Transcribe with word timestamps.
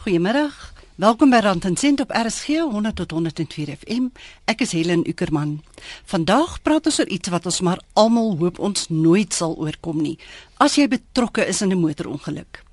Goeiemiddag. 0.00 0.54
Welkom 0.96 1.28
by 1.28 1.42
Rand 1.44 1.64
en 1.68 1.74
Sent 1.76 2.00
op 2.00 2.10
RSG 2.10 2.46
100 2.46 2.96
tot 2.96 3.10
104 3.10 3.76
FM. 3.82 4.06
Ek 4.48 4.62
is 4.64 4.72
Helen 4.72 5.02
Ukerman. 5.04 5.58
Vandag 6.08 6.54
praat 6.64 6.88
ons 6.88 7.00
oor 7.02 7.10
iets 7.12 7.28
wat 7.28 7.44
ons 7.44 7.58
maar 7.60 7.82
almal 8.00 8.32
hoop 8.40 8.62
ons 8.64 8.86
nooit 8.88 9.28
sal 9.36 9.52
oorkom 9.60 10.00
nie. 10.00 10.14
As 10.56 10.78
jy 10.80 10.86
betrokke 10.88 11.44
is 11.44 11.60
in 11.60 11.76
'n 11.76 11.82
motorongeluk. 11.84 12.64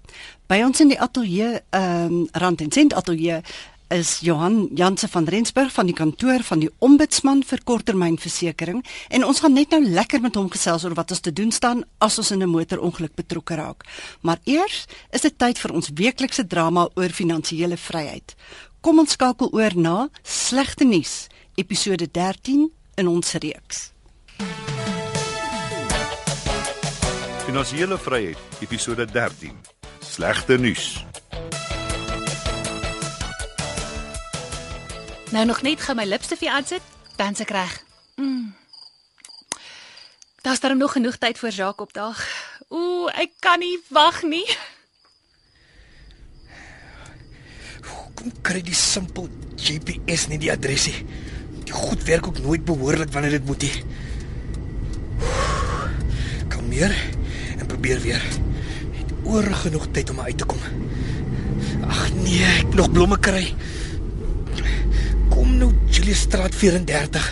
By 0.47 0.61
ons 0.63 0.79
in 0.79 0.87
die 0.87 0.99
ateljee, 0.99 1.59
ehm 1.69 2.05
um, 2.05 2.27
Rand 2.31 2.61
en 2.61 2.71
Sent 2.71 2.93
ateljee 2.93 3.41
is 3.89 4.19
Johan 4.19 4.69
Janse 4.75 5.07
van 5.07 5.25
Rensburg 5.25 5.71
van 5.71 5.85
die 5.85 5.95
kantoor 5.95 6.43
van 6.43 6.59
die 6.59 6.69
Ombudsman 6.83 7.43
vir 7.47 7.61
korttermynversekering 7.63 8.81
en 9.13 9.25
ons 9.25 9.39
gaan 9.43 9.55
net 9.55 9.71
nou 9.71 9.81
lekker 9.83 10.21
met 10.21 10.35
hom 10.35 10.49
gesels 10.51 10.83
oor 10.85 10.95
wat 10.97 11.11
ons 11.15 11.23
te 11.23 11.33
doen 11.33 11.51
staan 11.51 11.83
as 12.03 12.17
ons 12.17 12.31
in 12.31 12.43
'n 12.43 12.49
motorongeluk 12.49 13.15
betrokke 13.15 13.55
raak. 13.55 13.85
Maar 14.21 14.39
eers 14.43 14.85
is 15.11 15.21
dit 15.21 15.37
tyd 15.37 15.59
vir 15.59 15.71
ons 15.73 15.89
weeklikse 15.93 16.47
drama 16.47 16.89
oor 16.95 17.09
finansiële 17.09 17.77
vryheid. 17.77 18.35
Kom 18.81 18.99
ons 18.99 19.11
skakel 19.11 19.49
oor 19.51 19.75
na 19.75 20.09
slegte 20.23 20.83
nuus, 20.83 21.27
episode 21.55 22.11
13 22.11 22.71
in 22.95 23.07
ons 23.07 23.33
reeks. 23.33 23.91
Finansiële 27.45 27.97
vryheid, 27.97 28.37
episode 28.59 29.05
13. 29.05 29.55
Slegte 29.99 30.57
nuus. 30.57 31.05
Nou 35.31 35.45
nog 35.45 35.61
net 35.61 35.81
gou 35.83 35.95
my 35.97 36.05
lipstifie 36.07 36.51
aansit, 36.51 36.81
dan 37.15 37.35
se 37.35 37.43
reg. 37.47 37.83
Mm. 38.15 38.55
Daar's 40.41 40.59
darem 40.59 40.77
nog 40.77 40.91
genoeg 40.91 41.17
tyd 41.17 41.39
voor 41.39 41.49
Jacques 41.49 41.87
opdaag. 41.87 42.19
Ooh, 42.67 43.11
ek 43.11 43.31
kan 43.39 43.59
nie 43.59 43.79
wag 43.89 44.23
nie. 44.23 44.45
Kom 48.17 48.31
kry 48.41 48.61
die 48.65 48.75
simpel 48.75 49.27
GPS 49.59 50.27
nie 50.31 50.39
die 50.41 50.51
adresie. 50.51 50.95
Die 51.67 51.75
goed 51.75 52.03
werk 52.07 52.27
ook 52.27 52.39
nooit 52.39 52.65
behoorlik 52.65 53.11
wanneer 53.11 53.35
dit 53.37 53.45
moet 53.45 53.61
nie. 53.61 53.83
Kalmeer 56.47 56.95
en 57.57 57.65
probeer 57.65 58.01
weer. 58.01 58.23
Het 58.95 59.13
oor 59.23 59.43
genoeg 59.43 59.91
tyd 59.91 60.09
om 60.09 60.23
uit 60.23 60.37
te 60.37 60.45
kom. 60.45 60.63
Ag 61.87 62.13
nee, 62.13 62.43
ek 62.63 62.73
nog 62.79 62.91
blomme 62.91 63.19
kry. 63.19 63.43
Kom 65.47 65.55
nou 65.55 65.71
Julius 65.87 66.25
Straat 66.25 66.55
34. 66.55 67.25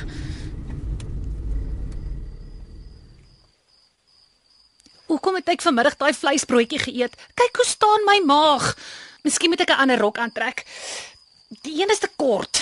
Hoekom 5.11 5.35
het 5.35 5.51
ek 5.51 5.65
vanmiddag 5.65 5.97
daai 5.99 6.13
vleisbroodjie 6.15 6.79
geëet? 6.79 7.17
Kyk 7.35 7.59
hoe 7.59 7.65
staan 7.67 8.07
my 8.07 8.15
maag. 8.23 8.69
Miskien 9.27 9.51
moet 9.51 9.65
ek 9.65 9.73
'n 9.75 9.81
ander 9.83 9.99
rok 9.99 10.21
aantrek. 10.23 10.63
Die 11.67 11.75
een 11.81 11.91
is 11.91 11.99
te 11.99 12.07
kort. 12.15 12.61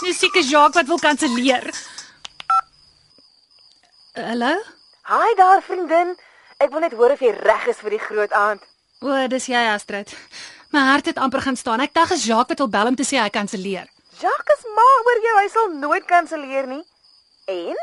Dis 0.00 0.18
seker 0.18 0.40
Jacques 0.40 0.80
wat 0.80 0.88
wil 0.88 1.04
kanselleer. 1.04 1.68
Hallo? 4.16 4.56
Haai 5.02 5.34
daar 5.36 5.62
vriendin. 5.62 6.16
Ek 6.56 6.70
wil 6.70 6.80
net 6.80 6.96
hoor 6.96 7.12
of 7.12 7.20
jy 7.20 7.36
reg 7.44 7.66
is 7.66 7.84
vir 7.84 7.90
die 7.90 8.04
groot 8.08 8.32
aand. 8.32 8.62
O, 9.00 9.28
dis 9.28 9.52
jy 9.52 9.68
Astrid. 9.68 10.16
My 10.74 10.80
hart 10.80 11.06
het 11.06 11.18
amper 11.22 11.40
gaan 11.40 11.56
staan. 11.56 11.78
Ek 11.84 11.92
dink 11.94 12.10
as 12.10 12.24
Jacques 12.26 12.50
wat 12.50 12.58
wil 12.58 12.68
bel 12.72 12.88
om 12.90 12.96
te 12.98 13.04
sê 13.06 13.20
hy 13.22 13.28
kanselleer. 13.30 13.86
Jacques 14.18 14.58
is 14.58 14.64
mal 14.74 15.04
oor 15.06 15.20
jou. 15.22 15.34
Hy 15.38 15.48
sal 15.52 15.68
nooit 15.78 16.08
kanselleer 16.10 16.66
nie. 16.66 16.82
En 17.46 17.78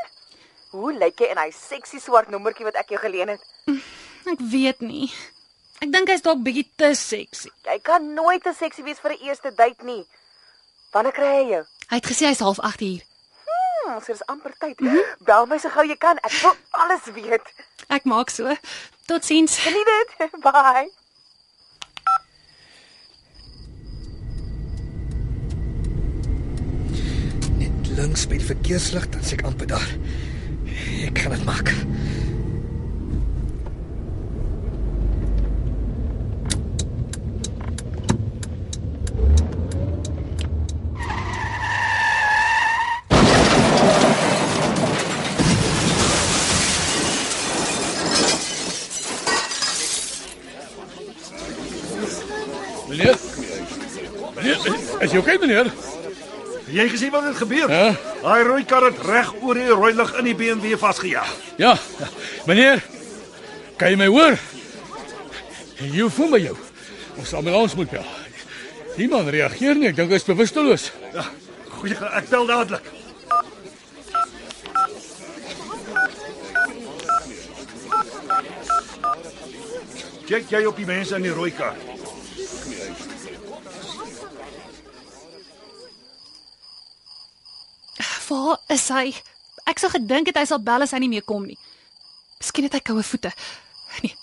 hoe 0.73 0.91
lyk 0.99 1.23
jy 1.23 1.29
in 1.31 1.39
hy 1.39 1.53
seksie 1.55 2.01
swart 2.03 2.27
nommertjie 2.33 2.67
wat 2.67 2.75
ek 2.81 2.91
jou 2.91 2.99
geleen 2.99 3.31
het? 3.31 3.47
Ek 4.27 4.43
weet 4.51 4.83
nie. 4.83 5.07
Ek 5.79 5.87
dink 5.95 6.11
hy's 6.11 6.25
dalk 6.25 6.43
bietjie 6.43 6.67
te 6.75 6.91
seksie. 6.99 7.53
Jy 7.63 7.79
kan 7.79 8.11
nooit 8.11 8.43
te 8.43 8.51
seksie 8.59 8.83
wees 8.83 8.99
vir 8.99 9.15
'n 9.15 9.23
eerste 9.23 9.55
date 9.55 9.87
nie. 9.87 10.03
Wanneer 10.91 11.15
kry 11.15 11.31
hy 11.39 11.49
jou? 11.55 11.63
Hy 11.87 11.95
het 11.95 12.11
gesê 12.11 12.27
hy's 12.27 12.43
half 12.43 12.59
8 12.59 12.81
uur. 12.81 13.01
Hmm, 13.47 14.01
so 14.03 14.11
dis 14.11 14.27
amper 14.27 14.51
tyd. 14.59 14.83
Bel 15.23 15.45
my 15.45 15.57
so 15.57 15.69
gou 15.69 15.87
jy 15.87 15.95
kan. 15.95 16.19
Ek 16.27 16.41
wil 16.43 16.55
alles 16.71 17.07
weet. 17.15 17.53
Ek 17.87 18.03
maak 18.03 18.29
so. 18.29 18.51
Totsiens. 19.07 19.57
Geniet 19.63 19.87
dit. 19.87 20.31
Bye. 20.51 20.91
Links 27.95 28.27
by 28.27 28.37
die 28.39 28.45
verkeerslig, 28.45 29.07
dan 29.11 29.23
ek 29.33 29.43
amper 29.47 29.67
daar. 29.67 29.87
Ek 31.05 31.15
kan 31.17 31.35
dit 31.35 31.45
maak. 31.45 31.71
Meneer? 52.91 53.17
Meneer, 54.35 54.59
is 54.99 55.11
jy 55.11 55.17
okay 55.23 55.39
meneer? 55.39 55.90
Het 56.71 56.79
jy 56.79 56.85
gesien 56.87 57.11
wat 57.11 57.25
het 57.27 57.35
gebeur? 57.35 57.67
Daai 57.67 58.43
rooi 58.47 58.61
kar 58.63 58.85
het 58.85 58.99
reg 59.03 59.33
oor 59.43 59.57
die 59.59 59.65
rooi 59.67 59.89
lig 59.91 60.13
in 60.21 60.27
die 60.29 60.35
BMW 60.39 60.77
vasgejaag. 60.79 61.33
Ja. 61.59 61.73
Meneer, 62.47 62.79
kan 63.75 63.91
jy 63.91 63.97
my 63.99 64.07
hoor? 64.07 64.37
Jy 65.83 66.07
voel 66.15 66.31
my 66.31 66.39
jou. 66.39 66.55
Ons 67.19 67.33
ambulans 67.35 67.75
moet 67.75 67.91
bel. 67.91 68.07
Die 68.95 69.09
man 69.11 69.27
reageer 69.27 69.75
nie. 69.75 69.89
Ek 69.91 69.99
dink 69.99 70.15
hy 70.15 70.21
is 70.21 70.29
bewusteloos. 70.29 70.87
Ja, 71.11 71.27
goeie, 71.75 71.99
ek 72.15 72.31
tel 72.31 72.47
dadelik. 72.47 72.87
Kyk 80.31 80.55
jy 80.55 80.63
op 80.71 80.79
die 80.79 80.87
mense 80.87 81.19
in 81.19 81.27
die 81.27 81.35
rooi 81.35 81.51
kar. 81.51 81.75
Waar 88.31 88.61
is 88.71 88.87
hy? 88.87 89.11
Ek 89.67 89.81
sou 89.81 89.89
gedink 89.91 90.29
het 90.31 90.37
hy 90.39 90.45
sal 90.47 90.61
bel 90.63 90.85
as 90.85 90.93
hy 90.95 91.01
nie 91.03 91.11
meer 91.11 91.25
kom 91.27 91.43
nie. 91.43 91.57
Miskien 92.39 92.63
het 92.63 92.77
hy 92.77 92.83
koue 92.87 93.03
voete. 93.03 93.33
Nee, 93.99 94.15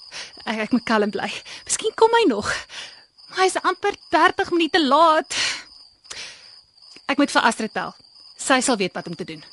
ek, 0.48 0.62
ek 0.64 0.72
moet 0.72 0.84
kalm 0.88 1.10
bly. 1.12 1.28
Miskien 1.68 1.92
kom 1.92 2.14
hy 2.16 2.22
nog. 2.30 2.48
Maar 3.28 3.42
hy's 3.44 3.58
amper 3.60 3.98
30 4.08 4.48
minute 4.54 4.80
laat. 4.80 5.36
Ek 7.04 7.20
moet 7.20 7.34
vir 7.34 7.44
Astrid 7.44 7.74
bel. 7.76 7.92
Sy 8.40 8.62
sal 8.64 8.78
weet 8.80 8.96
wat 8.96 9.10
om 9.12 9.18
te 9.18 9.28
doen. 9.28 9.44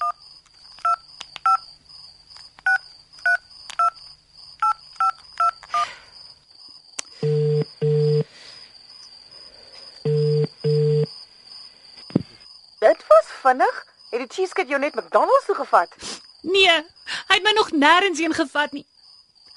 Dit 12.80 13.04
was 13.12 13.36
vinnig. 13.44 13.95
Het 14.16 14.30
die 14.30 14.36
cheesecake 14.36 14.70
jou 14.72 14.80
net 14.80 14.96
McDonald's 14.96 15.46
toe 15.46 15.56
gevat? 15.56 15.96
Nee, 16.48 16.72
hy 17.28 17.36
het 17.36 17.44
my 17.44 17.52
nog 17.52 17.74
nêrens 17.76 18.22
heen 18.24 18.34
gevat 18.34 18.72
nie. 18.72 18.86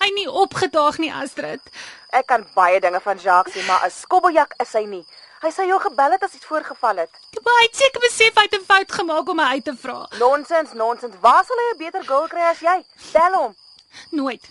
Hy 0.03 0.09
nie 0.17 0.25
opgedaag 0.27 0.99
nie, 0.99 1.13
Astrid. 1.15 1.63
Ek 2.11 2.27
kan 2.27 2.43
baie 2.57 2.81
dinge 2.83 2.99
van 3.05 3.21
Jacques 3.23 3.55
sê, 3.55 3.63
maar 3.69 3.87
'n 3.87 3.95
skobbeljak 3.95 4.57
is 4.65 4.73
hy 4.75 4.83
nie. 4.87 5.05
Hy 5.45 5.51
sou 5.55 5.67
jou 5.67 5.79
gebel 5.81 6.11
het 6.11 6.23
as 6.23 6.35
iets 6.35 6.51
voorgeval 6.51 6.97
het. 6.97 7.11
Maar 7.45 7.55
hy 7.61 7.65
het 7.69 7.77
seker 7.77 8.01
besef 8.01 8.35
hy 8.35 8.43
het 8.49 8.59
'n 8.59 8.65
fout 8.65 8.93
gemaak 8.93 9.29
om 9.29 9.37
my 9.37 9.45
uit 9.55 9.65
te 9.65 9.77
vra. 9.77 10.09
Nonsens, 10.19 10.73
nonsens. 10.73 11.15
Waar 11.21 11.45
sal 11.45 11.57
hy 11.57 11.75
'n 11.75 11.79
beter 11.79 12.03
girl 12.05 12.27
kry 12.27 12.51
as 12.51 12.61
jy? 12.61 12.85
Bel 13.13 13.33
hom. 13.33 13.57
Nooit. 14.11 14.43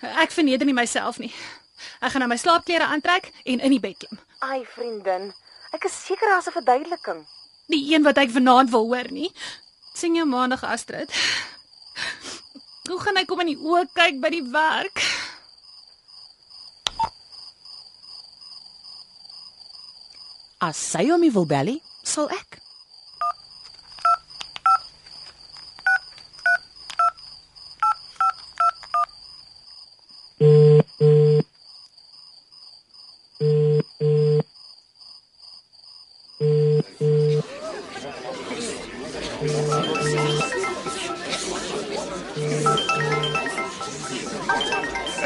Ek 0.00 0.30
verneder 0.30 0.66
nie 0.66 0.74
myself 0.74 1.18
nie. 1.18 1.34
Ek 2.00 2.10
gaan 2.10 2.18
nou 2.18 2.28
my 2.28 2.36
slaapklere 2.36 2.84
aantrek 2.84 3.30
en 3.44 3.60
in 3.60 3.70
die 3.70 3.80
bed 3.80 3.96
klim. 3.98 4.18
Ai, 4.38 4.66
vriendin. 4.66 5.34
Ek 5.72 5.84
is 5.84 6.04
seker 6.04 6.28
daar's 6.28 6.46
'n 6.46 6.52
verduideliking. 6.52 7.26
Die 7.68 7.94
een 7.94 8.02
wat 8.02 8.16
ek 8.16 8.32
vanaand 8.32 8.70
wil 8.72 8.86
hoor 8.88 9.10
nie. 9.12 9.28
Sien 9.92 10.14
jou 10.16 10.24
maandag 10.28 10.64
Astrid. 10.64 11.12
Hoe 12.88 13.00
gaan 13.00 13.18
hy 13.20 13.24
kom 13.28 13.42
in 13.44 13.52
die 13.52 13.60
oë 13.60 13.84
kyk 13.92 14.22
by 14.22 14.30
die 14.32 14.44
werk? 14.52 15.02
As 20.64 20.80
sy 20.80 21.04
hom 21.10 21.26
wil 21.34 21.46
bel 21.46 21.76
sal 22.02 22.32
ek. 22.32 22.58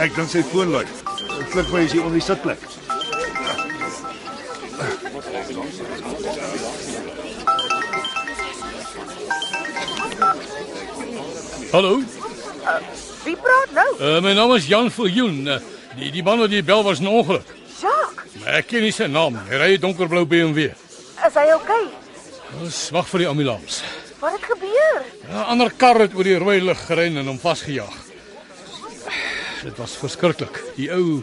Ek 0.03 0.15
dink 0.17 0.31
sy 0.33 0.43
foon 0.51 0.73
lui. 0.75 0.87
Klink 1.53 1.69
my 1.73 1.83
is 1.85 1.93
hier 1.93 2.03
onder 2.07 2.19
die 2.19 2.25
sitplek. 2.27 2.63
Hallo. 11.73 12.01
Wie 13.25 13.37
praat 13.39 13.71
nou? 13.75 13.89
Uh, 13.99 14.19
my 14.23 14.33
naam 14.37 14.53
is 14.57 14.67
Jan 14.69 14.91
Viljoen. 14.93 15.47
Uh, 15.49 15.59
die 15.97 16.11
die 16.15 16.25
man 16.27 16.41
wat 16.43 16.53
jy 16.53 16.63
bel 16.67 16.83
was 16.85 17.01
'n 17.01 17.07
ongeluk. 17.09 17.47
Jacques, 17.81 18.35
Maar 18.43 18.59
ek 18.61 18.67
ken 18.67 18.83
nie 18.83 18.93
sy 18.93 19.07
naam. 19.07 19.33
nie. 19.35 19.49
Hy 19.51 19.57
ry 19.57 19.71
'n 19.77 19.81
donkerblou 19.81 20.25
BMW. 20.27 20.73
is 21.27 21.35
hy 21.35 21.53
okay? 21.55 21.85
Ons 22.61 22.91
wag 22.91 23.07
vir 23.09 23.19
die 23.21 23.29
ambulans. 23.29 23.83
Wat 24.23 24.33
het 24.33 24.45
gebeur? 24.45 25.03
'n 25.29 25.35
Ander 25.53 25.73
kar 25.77 25.99
het 25.99 26.15
oor 26.15 26.25
die 26.25 26.39
rooi 26.39 26.61
lig 26.61 26.87
gery 26.87 27.17
en 27.17 27.27
hom 27.27 27.39
vasgejaag. 27.39 27.97
Dit 29.63 29.77
was 29.77 29.97
verskriklik. 29.99 30.63
Die 30.77 30.93
ou 30.95 31.23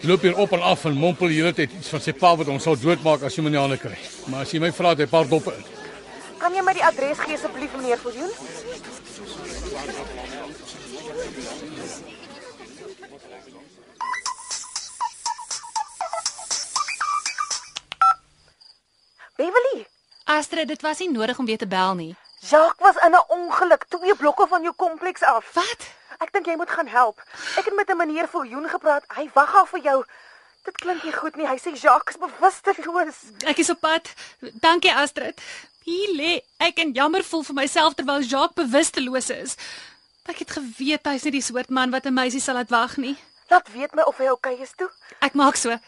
loop 0.00 0.22
hier 0.22 0.36
op 0.36 0.52
en 0.52 0.62
af 0.62 0.84
en 0.84 0.92
mompel 0.92 1.26
die 1.26 1.40
hele 1.40 1.52
tyd 1.52 1.72
iets 1.72 1.88
van 1.88 2.00
sy 2.00 2.12
pa 2.12 2.36
wat 2.36 2.46
hom 2.46 2.60
sal 2.60 2.78
doodmaak 2.78 3.22
as 3.22 3.34
hy 3.34 3.42
hom 3.42 3.46
in 3.50 3.56
die 3.56 3.60
hande 3.60 3.78
kry. 3.78 3.98
Maar 4.26 4.40
as 4.46 4.52
jy 4.54 4.60
my 4.60 4.70
vra, 4.72 4.88
het 4.94 4.98
hy 4.98 5.04
'n 5.04 5.08
paar 5.08 5.28
doppe 5.28 5.54
in. 5.56 5.64
Kan 6.38 6.54
jy 6.54 6.62
my 6.62 6.72
die 6.72 6.84
adres 6.84 7.18
gee 7.18 7.34
asseblief 7.34 7.74
meneer 7.74 7.98
Viljoen? 7.98 8.30
Beverly, 19.36 19.86
Astrid, 20.24 20.68
dit 20.68 20.82
was 20.82 20.98
nie 20.98 21.10
nodig 21.10 21.38
om 21.38 21.46
weer 21.46 21.58
te 21.58 21.66
bel 21.66 21.94
nie. 21.94 22.16
Jacques 22.50 22.80
was 22.80 22.96
in 23.04 23.12
'n 23.14 23.24
ongeluk 23.28 23.84
twee 23.88 24.14
blokke 24.14 24.46
van 24.46 24.62
jou 24.62 24.74
kompleks 24.74 25.22
af. 25.22 25.52
Wat? 25.52 25.80
Ek 26.18 26.32
dink 26.32 26.46
jy 26.46 26.56
moet 26.56 26.70
gaan 26.70 26.86
help. 26.86 27.22
Ek 27.56 27.64
het 27.64 27.74
met 27.74 27.90
'n 27.90 27.96
meneer 27.96 28.28
Viljoen 28.28 28.68
gepraat. 28.68 29.04
Hy 29.16 29.30
wag 29.34 29.54
al 29.54 29.66
vir 29.66 29.80
jou. 29.80 30.04
Dit 30.64 30.76
klink 30.76 31.02
nie 31.02 31.12
goed 31.12 31.36
nie. 31.36 31.46
Hy 31.46 31.58
sê 31.58 31.72
Jacques 31.72 32.16
is 32.16 32.20
bewusteloos. 32.20 33.16
Ek 33.44 33.58
is 33.58 33.70
op 33.70 33.80
pad. 33.80 34.14
Dankie 34.40 34.94
Astrid. 34.94 35.40
Hier 35.84 36.08
lê 36.16 36.40
ek 36.56 36.78
en 36.78 36.92
jammer 36.92 37.24
voel 37.24 37.42
vir 37.42 37.54
myself 37.54 37.94
terwyl 37.94 38.20
Jacques 38.20 38.64
bewusteloos 38.64 39.30
is. 39.30 39.56
Ek 40.24 40.38
het 40.38 40.50
geweet 40.50 41.06
hy's 41.06 41.22
nie 41.24 41.32
die 41.32 41.42
soort 41.42 41.70
man 41.70 41.90
wat 41.90 42.04
'n 42.06 42.14
meisie 42.14 42.40
sal 42.40 42.54
laat 42.54 42.70
wag 42.70 42.96
nie. 42.96 43.16
Laat 43.48 43.68
weet 43.72 43.94
my 43.94 44.02
of 44.02 44.16
hy 44.18 44.28
okay 44.28 44.56
is 44.60 44.72
toe. 44.76 44.90
Ek 45.20 45.34
maak 45.34 45.56
so. 45.56 45.78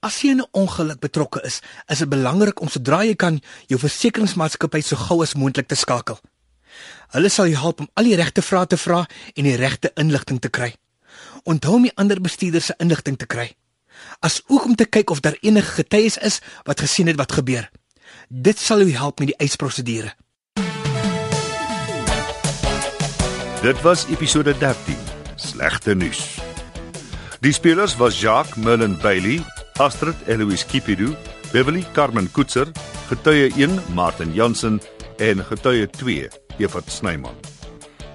As 0.00 0.22
jy 0.22 0.30
in 0.32 0.40
'n 0.40 0.48
ongeluk 0.56 1.00
betrokke 1.00 1.42
is, 1.44 1.60
is 1.86 1.98
dit 1.98 2.08
belangrik 2.08 2.60
om 2.60 2.68
sodra 2.68 3.04
jy 3.04 3.14
kan 3.14 3.40
jou 3.68 3.78
versekeringsmaatskappy 3.78 4.80
so 4.80 4.96
gou 4.96 5.22
as 5.22 5.34
moontlik 5.34 5.68
te 5.68 5.74
skakel. 5.74 6.18
Hulle 7.12 7.28
sal 7.28 7.46
jou 7.46 7.60
help 7.60 7.80
om 7.80 7.88
al 7.94 8.04
die 8.04 8.16
regte 8.16 8.42
vrae 8.42 8.66
te 8.66 8.76
vra 8.76 9.06
en 9.34 9.44
die 9.44 9.56
regte 9.56 9.92
inligting 9.96 10.40
te 10.40 10.48
kry. 10.48 10.74
Onthou 11.44 11.74
om 11.74 11.82
die 11.82 11.92
ander 11.96 12.20
bestuurders 12.20 12.64
se 12.64 12.74
inligting 12.78 13.18
te 13.18 13.26
kry. 13.26 13.52
As 14.20 14.40
ook 14.48 14.64
om 14.64 14.74
te 14.74 14.86
kyk 14.86 15.10
of 15.10 15.20
daar 15.20 15.36
enige 15.42 15.70
getuies 15.82 16.16
is 16.16 16.40
wat 16.64 16.80
gesien 16.80 17.06
het 17.06 17.16
wat 17.16 17.32
gebeur. 17.32 17.70
Dit 18.28 18.58
sal 18.58 18.78
jou 18.78 18.96
help 18.96 19.18
met 19.18 19.28
die 19.28 19.36
eisprosedure. 19.36 20.14
Dit 23.62 23.82
was 23.82 24.06
episode 24.08 24.58
13. 24.58 24.96
Slegte 25.36 25.94
nuus. 25.94 26.40
Die 27.40 27.52
spelers 27.52 27.96
was 27.96 28.20
Jacques 28.20 28.56
Mullen 28.56 28.98
Bailey, 29.00 29.44
Astrid 29.78 30.16
Eloise 30.26 30.66
Kipidu, 30.66 31.14
Beverly 31.52 31.84
Carmen 31.92 32.28
Koetser, 32.32 32.68
getuie 33.08 33.52
1 33.56 33.80
Martin 33.94 34.34
Jansen 34.34 34.80
en 35.18 35.44
getuie 35.44 35.86
2 35.86 36.28
Evert 36.58 36.90
Snyman. 36.90 37.34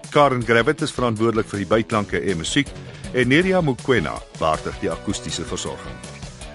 Karen 0.10 0.46
Gravett 0.46 0.81
is 0.81 0.94
verantwoordelik 0.96 1.48
vir 1.52 1.60
die 1.63 1.68
byklanke 1.68 2.22
en 2.22 2.38
musiek 2.40 2.69
en 3.13 3.28
Neria 3.28 3.62
Mukwena 3.62 4.16
waardig 4.40 4.78
die 4.80 4.92
akoestiese 4.92 5.44
versorging. 5.44 5.98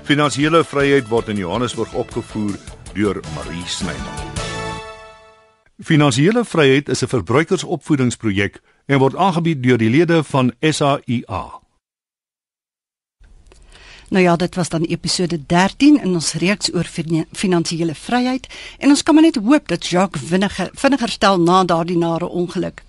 Finansiële 0.09 0.65
vryheid 0.65 1.09
word 1.09 1.29
in 1.29 1.39
Johannesburg 1.39 1.93
opgevoer 1.95 2.57
deur 2.95 3.21
Marie 3.37 3.67
Snyman. 3.67 4.27
Finansiële 5.81 6.45
vryheid 6.45 6.89
is 6.89 7.03
'n 7.03 7.09
verbruikersopvoedingsprojek 7.09 8.61
en 8.87 8.99
word 8.99 9.17
aangebied 9.17 9.63
deur 9.63 9.79
die 9.79 9.91
lede 9.91 10.25
van 10.25 10.53
SAIA. 10.61 11.60
Nou 14.11 14.23
ja, 14.25 14.37
dit 14.37 14.55
was 14.55 14.69
dan 14.69 14.83
episode 14.83 15.39
13 15.47 16.01
in 16.03 16.15
ons 16.19 16.33
reeks 16.43 16.73
oor 16.75 16.85
fina- 16.85 17.25
finansiële 17.33 17.95
vryheid 17.95 18.49
en 18.79 18.89
ons 18.91 19.03
kan 19.07 19.15
maar 19.15 19.23
net 19.23 19.37
hoop 19.39 19.69
dat 19.71 19.87
Jacques 19.87 20.25
vinniger 20.27 20.71
vinniger 20.75 21.09
stel 21.09 21.39
na 21.41 21.61
daardie 21.65 21.99
nare 21.99 22.27
ongeluk. 22.27 22.83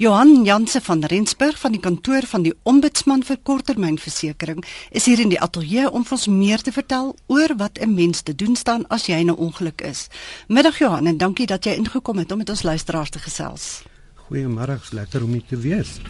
Johan 0.00 0.44
Janse 0.44 0.80
van 0.80 1.04
Rensburg 1.04 1.58
van 1.60 1.76
die 1.76 1.80
kantoor 1.80 2.24
van 2.30 2.42
die 2.42 2.54
Ombudsman 2.62 3.20
vir 3.22 3.36
korttermynversekering 3.42 4.64
is 4.90 5.04
hier 5.04 5.20
in 5.20 5.28
die 5.28 5.40
ateljee 5.40 5.90
om 5.90 6.08
vir 6.08 6.16
ons 6.16 6.26
meer 6.32 6.64
te 6.64 6.72
vertel 6.72 7.14
oor 7.26 7.52
wat 7.56 7.78
'n 7.78 7.94
mens 7.94 8.22
te 8.22 8.34
doen 8.34 8.56
staan 8.56 8.88
as 8.88 9.06
jy 9.06 9.20
in 9.20 9.28
'n 9.30 9.36
ongeluk 9.36 9.80
is. 9.80 10.08
Middag 10.48 10.78
Johan 10.78 11.06
en 11.06 11.16
dankie 11.18 11.46
dat 11.46 11.64
jy 11.64 11.72
ingekom 11.76 12.18
het 12.18 12.32
om 12.32 12.38
met 12.38 12.50
ons 12.50 12.62
luisteraars 12.62 13.10
te 13.10 13.18
gesels. 13.18 13.82
Goeiemôre, 14.16 14.80
lekker 14.92 15.22
om 15.22 15.32
hier 15.32 15.44
te 15.48 15.56
wees. 15.56 16.00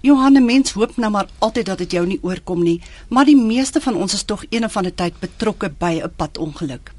Johanne 0.06 0.42
mens 0.42 0.76
hoop 0.78 0.98
nou 1.02 1.10
maar 1.12 1.30
altid 1.40 1.66
dat 1.66 1.80
dit 1.82 1.92
jou 1.98 2.04
nie 2.06 2.20
oorkom 2.22 2.62
nie, 2.64 2.78
maar 3.10 3.26
die 3.26 3.38
meeste 3.38 3.82
van 3.82 3.96
ons 3.98 4.14
is 4.14 4.24
tog 4.30 4.44
een 4.50 4.66
of 4.68 4.76
ander 4.78 4.94
tyd 4.94 5.18
betrokke 5.20 5.72
by 5.80 6.02
'n 6.04 6.12
padongeluk. 6.16 6.92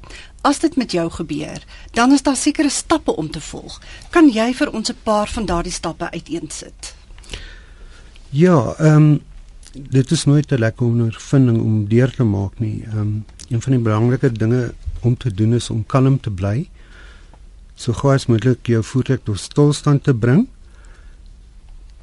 As 0.43 0.59
dit 0.59 0.77
met 0.77 0.93
jou 0.93 1.11
gebeur, 1.11 1.63
dan 1.93 2.13
is 2.13 2.23
daar 2.23 2.37
sekere 2.37 2.71
stappe 2.71 3.17
om 3.17 3.31
te 3.31 3.41
volg. 3.41 3.81
Kan 4.11 4.29
jy 4.29 4.55
vir 4.55 4.73
ons 4.73 4.91
'n 4.91 4.97
paar 5.03 5.29
van 5.29 5.47
daardie 5.47 5.73
stappe 5.73 6.11
uiteensit? 6.11 6.95
Ja, 8.31 8.75
ehm 8.79 8.97
um, 8.97 9.21
dit 9.73 10.11
is 10.11 10.25
nooit 10.25 10.53
'n 10.53 10.59
lekker 10.59 10.87
ondervinding 10.87 11.61
om 11.61 11.89
deur 11.89 12.11
te 12.15 12.25
maak 12.25 12.59
nie. 12.59 12.83
Ehm 12.85 12.99
um, 12.99 13.25
een 13.49 13.63
van 13.63 13.73
die 13.73 13.83
belangrike 13.83 14.33
dinge 14.33 14.75
om 15.01 15.17
te 15.17 15.35
doen 15.35 15.55
is 15.55 15.71
om 15.71 15.87
kalm 15.87 16.21
te 16.21 16.31
bly. 16.31 16.69
So 17.75 17.93
gou 17.93 18.15
as 18.15 18.27
moontlik 18.27 18.67
jou 18.67 18.83
voertuig 18.85 19.21
tot 19.23 19.39
stilstand 19.39 20.05
te 20.05 20.15
bring. 20.15 20.49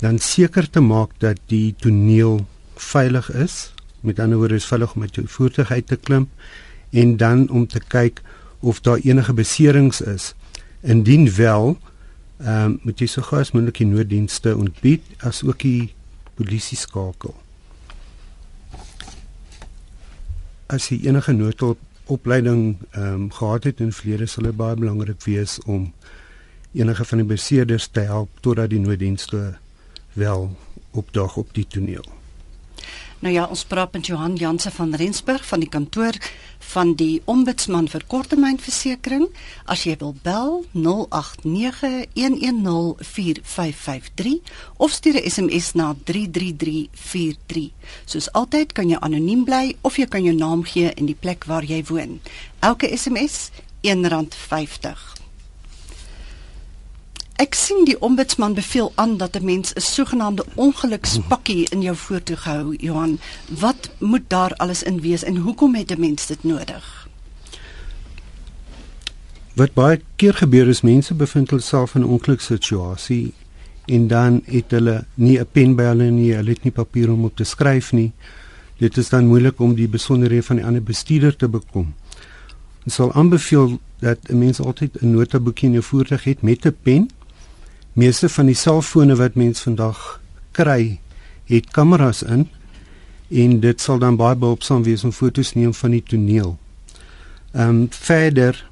Dan 0.03 0.19
seker 0.19 0.69
te 0.69 0.81
maak 0.83 1.13
dat 1.24 1.39
die 1.48 1.75
toneel 1.79 2.41
veilig 2.75 3.29
is. 3.31 3.72
Met 4.03 4.19
ander 4.19 4.38
woorde 4.38 4.60
is 4.60 4.67
veilig 4.67 4.93
om 4.93 5.00
met 5.00 5.15
jou 5.15 5.27
voertuig 5.27 5.72
uit 5.72 5.88
te 5.88 5.95
klim 5.95 6.29
en 6.91 7.17
dan 7.17 7.50
om 7.50 7.67
te 7.67 7.79
kyk 7.79 8.19
of 8.60 8.81
daar 8.83 9.00
enige 9.00 9.33
beserings 9.33 10.01
is. 10.01 10.33
Indien 10.81 11.31
wel, 11.36 11.77
ehm 12.38 12.65
um, 12.65 12.79
moet 12.83 13.00
jy 13.00 13.07
so 13.07 13.24
gou 13.24 13.39
as 13.39 13.53
moontlik 13.55 13.79
die 13.79 13.88
nooddienste 13.88 14.57
ontbied 14.57 15.07
as 15.24 15.39
ook 15.48 15.63
die 15.63 15.93
polisie 16.36 16.77
skakel. 16.77 17.36
As 20.67 20.89
jy 20.91 21.00
enige 21.07 21.31
noodopleiding 21.31 22.75
ehm 22.91 23.07
um, 23.07 23.31
gehad 23.31 23.72
het 23.72 23.79
in 23.79 23.93
die 23.93 24.00
verlede 24.01 24.27
sal 24.27 24.51
dit 24.51 24.60
baie 24.60 24.75
belangrik 24.75 25.24
wees 25.24 25.60
om 25.63 25.93
enige 26.74 27.05
van 27.05 27.24
die 27.24 27.31
beseerders 27.36 27.88
te 27.88 28.03
help 28.12 28.39
totdat 28.41 28.74
die 28.75 28.83
nooddienste 28.83 29.53
wel 30.13 30.55
opdag 30.91 31.38
op 31.38 31.53
die 31.53 31.67
toneel. 31.67 32.05
Nou 33.24 33.32
ja, 33.36 33.46
ons 33.48 33.63
praat 33.63 33.93
met 33.96 34.05
Johan 34.05 34.36
Janse 34.36 34.72
van 34.72 34.96
Rensburg 34.96 35.46
van 35.48 35.60
die 35.60 35.70
kantoor 35.70 36.12
van 36.60 36.96
die 37.00 37.22
Ombudsman 37.25 37.88
vir 37.88 38.03
korttermynversekering. 38.08 39.29
As 39.63 39.84
jy 39.88 39.96
wil 40.01 40.15
bel 40.25 40.65
0891104553 40.75 40.84
of 44.75 44.91
stuur 44.91 45.15
'n 45.22 45.29
SMS 45.29 45.74
na 45.74 45.96
33343. 46.03 47.72
Soos 48.05 48.32
altyd 48.32 48.72
kan 48.72 48.89
jy 48.89 48.98
anoniem 49.00 49.43
bly 49.43 49.75
of 49.82 49.96
jy 49.98 50.05
kan 50.05 50.24
jou 50.24 50.36
naam 50.36 50.63
gee 50.63 50.93
en 50.93 51.05
die 51.05 51.15
plek 51.20 51.43
waar 51.43 51.63
jy 51.63 51.84
woon. 51.88 52.22
Elke 52.60 52.98
SMS 52.98 53.50
R1.50. 53.82 55.23
Ek 57.42 57.56
sien 57.58 57.82
die 57.86 57.96
ombudsman 57.98 58.54
beveel 58.54 58.92
aan 58.96 59.18
dat 59.18 59.36
'n 59.36 59.46
mens 59.46 59.74
'n 59.74 59.80
sogenaamde 59.82 60.46
ongelukspakkie 60.56 61.70
in 61.70 61.82
jou 61.82 61.96
voertuig 61.96 62.44
hou, 62.44 62.75
Johan. 62.75 63.20
Wat 63.60 63.90
moet 63.98 64.22
daar 64.28 64.54
alles 64.54 64.84
in 64.84 65.02
wees 65.02 65.24
en 65.24 65.36
hoekom 65.36 65.75
het 65.75 65.92
'n 65.92 66.00
mens 66.00 66.28
dit 66.28 66.44
nodig? 66.44 67.08
Wat 69.54 69.74
baie 69.74 70.02
keer 70.16 70.34
gebeur 70.34 70.68
is 70.68 70.82
mense 70.82 71.13
bevind 71.13 71.50
hulself 71.50 71.96
in 71.96 72.02
'n 72.02 72.08
ongelukssituasie 72.08 73.34
en 73.86 74.08
dan 74.08 74.42
het 74.46 74.72
hulle 74.72 75.06
nie 75.13 75.40
'n 75.40 75.48
pen 75.52 75.75
by 75.75 75.84
hulle 75.84 76.10
nie, 76.12 76.34
hulle 76.34 76.50
het 76.50 76.63
nie 76.63 76.72
papier 76.72 77.12
om 77.12 77.24
op 77.24 77.36
te 77.36 77.44
skryf 77.44 77.92
nie. 77.92 78.12
dit 78.78 78.98
is 78.98 79.10
dan 79.10 79.25
moeilik 79.25 79.60
om 79.60 79.75
die 79.75 79.88
besonderhede 79.88 80.44
van 80.44 80.56
die 80.56 80.66
ander 80.66 80.84
bestuurder 80.84 81.36
te 81.36 81.48
bekom. 81.48 81.94
Ons 82.84 82.96
sal 82.96 83.13
aanbeveel 83.13 83.80
dat 84.00 84.18
'n 84.30 84.38
mens 84.38 84.60
altyd 84.60 85.02
'n 85.02 85.12
notaboekie 85.12 85.68
in 85.68 85.72
jou 85.72 85.84
voertuig 85.84 86.24
het 86.24 86.42
met 86.42 86.66
'n 86.66 86.75
pen. 86.82 87.10
Meeste 87.94 88.30
van 88.30 88.48
die 88.50 88.58
selfone 88.58 89.16
wat 89.16 89.36
mens 89.38 89.62
vandag 89.62 90.20
kry, 90.58 91.00
het 91.46 91.70
kameras 91.76 92.24
in 92.26 92.48
en 93.30 93.60
dit 93.62 93.82
sal 93.82 94.00
dan 94.02 94.18
baie 94.18 94.38
behulpsaam 94.38 94.82
wees 94.84 95.04
om 95.06 95.14
foto's 95.14 95.54
neem 95.54 95.74
van 95.78 95.94
die 95.94 96.04
toneel. 96.04 96.56
Ehm 97.54 97.70
um, 97.70 97.88
verder 97.90 98.66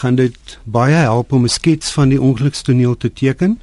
gaan 0.00 0.14
dit 0.14 0.58
baie 0.64 0.94
help 0.94 1.32
om 1.32 1.44
'n 1.44 1.48
skets 1.48 1.90
van 1.92 2.08
die 2.08 2.20
ongelukstoneel 2.20 2.96
te 2.96 3.12
teken, 3.12 3.58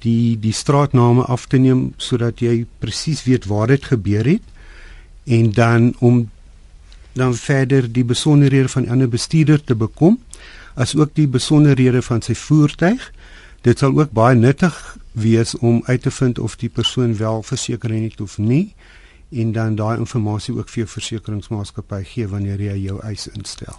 die 0.00 0.38
die 0.40 0.52
straatname 0.52 1.22
af 1.22 1.46
te 1.46 1.56
neem 1.56 1.92
sodat 1.96 2.40
jy 2.40 2.66
presies 2.78 3.24
weet 3.24 3.46
waar 3.46 3.66
dit 3.66 3.84
gebeur 3.84 4.24
het 4.24 4.42
en 5.24 5.52
dan 5.52 5.94
om 5.98 6.30
dan 7.12 7.34
verder 7.34 7.92
die 7.92 8.04
besonderhede 8.04 8.68
van 8.68 8.82
'n 8.82 8.90
ander 8.90 9.08
bestuurder 9.08 9.64
te 9.64 9.74
bekom, 9.74 10.18
as 10.78 10.94
ook 10.96 11.14
die 11.18 11.26
besonderhede 11.26 12.02
van 12.06 12.22
sy 12.22 12.34
voertuig. 12.38 13.10
Dit 13.66 13.82
sal 13.82 13.96
ook 13.98 14.14
baie 14.14 14.36
nuttig 14.38 14.76
wees 15.18 15.56
om 15.58 15.82
uit 15.86 16.02
te 16.02 16.10
vind 16.10 16.38
of 16.38 16.54
die 16.56 16.70
persoon 16.70 17.16
wel 17.18 17.42
versekerings 17.42 18.12
het 18.12 18.20
of 18.20 18.38
nie 18.38 18.74
en 19.28 19.52
dan 19.52 19.74
daai 19.76 19.98
inligting 19.98 20.56
ook 20.56 20.68
vir 20.68 20.84
jou 20.84 20.88
versekeringsmaatskappy 20.88 22.04
gee 22.04 22.28
wanneer 22.28 22.60
jy 22.60 22.76
jou 22.86 23.00
eis 23.04 23.26
instel. 23.34 23.76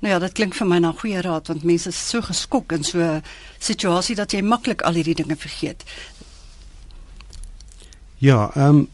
Nou 0.00 0.12
ja, 0.12 0.18
dit 0.18 0.32
klink 0.32 0.54
vir 0.54 0.68
my 0.68 0.78
na 0.78 0.92
goeie 0.96 1.20
raad 1.24 1.50
want 1.50 1.64
mense 1.64 1.88
is 1.88 1.98
so 2.10 2.22
geskok 2.24 2.72
in 2.72 2.84
so 2.84 2.98
'n 3.00 3.22
situasie 3.58 4.14
dat 4.16 4.32
jy 4.32 4.42
maklik 4.42 4.82
al 4.82 4.94
hierdie 4.94 5.14
dinge 5.14 5.36
vergeet. 5.36 5.84
Ja, 8.18 8.50
ehm 8.54 8.68
um, 8.68 8.88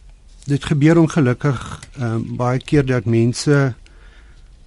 dit 0.47 0.65
gebeur 0.65 0.99
ongelukkig 0.99 1.83
ehm 1.99 2.15
um, 2.15 2.37
baie 2.37 2.59
keer 2.59 2.87
dat 2.87 3.05
mense 3.05 3.75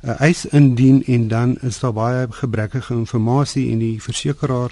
'n 0.02 0.10
uh, 0.10 0.20
eis 0.20 0.46
indien 0.46 1.04
en 1.06 1.28
dan 1.28 1.58
is 1.62 1.80
daar 1.80 1.94
baie 1.94 2.28
gebrekkige 2.32 2.94
inligting 2.94 3.72
en 3.72 3.80
die 3.80 4.02
versekeraar 4.02 4.72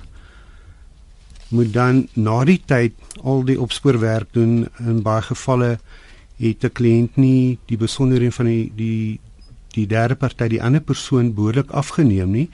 moet 1.47 1.73
dan 1.73 2.07
na 2.13 2.43
die 2.43 2.61
tyd 2.65 2.93
al 3.23 3.43
die 3.43 3.59
opspoorwerk 3.59 4.27
doen 4.31 4.67
in 4.79 5.01
baie 5.01 5.21
gevalle 5.21 5.79
het 6.37 6.63
'n 6.63 6.71
kliënt 6.71 7.15
nie 7.15 7.59
die 7.65 7.77
besonderhede 7.77 8.31
van 8.31 8.45
die 8.45 8.71
die 8.75 9.19
die 9.75 9.87
derde 9.87 10.15
party 10.15 10.47
die 10.47 10.63
ander 10.63 10.81
persoon 10.81 11.33
behoorlik 11.33 11.71
afgeneem 11.71 12.31
nie 12.31 12.49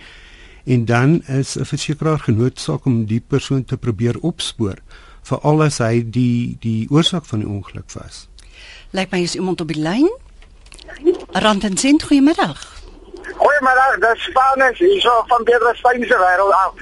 en 0.63 0.85
dan 0.85 1.21
is 1.27 1.57
'n 1.57 1.65
versekeraar 1.65 2.19
genoodsaak 2.19 2.85
om 2.85 3.05
die 3.05 3.21
persoon 3.27 3.65
te 3.65 3.77
probeer 3.77 4.19
opspoor 4.19 4.77
veral 5.21 5.63
as 5.63 5.77
hy 5.77 6.03
die 6.03 6.57
die 6.59 6.87
oorsaak 6.89 7.25
van 7.25 7.39
die 7.39 7.49
ongeluk 7.49 7.91
was. 7.95 8.27
Lyk 8.91 9.11
my 9.11 9.21
is 9.23 9.35
iemand 9.35 9.61
op 9.61 9.67
die 9.67 9.81
lyn. 9.81 10.09
Ranten 11.33 11.77
sent 11.77 12.03
goeiemiddag. 12.03 12.71
Goeiemiddag, 13.37 13.97
dis 13.99 14.23
Spanish 14.23 14.79
hierso 14.79 15.23
van 15.27 15.43
Pedro 15.43 15.73
Steyn 15.73 16.05
se 16.05 16.17
wêreld 16.17 16.53
af. 16.53 16.73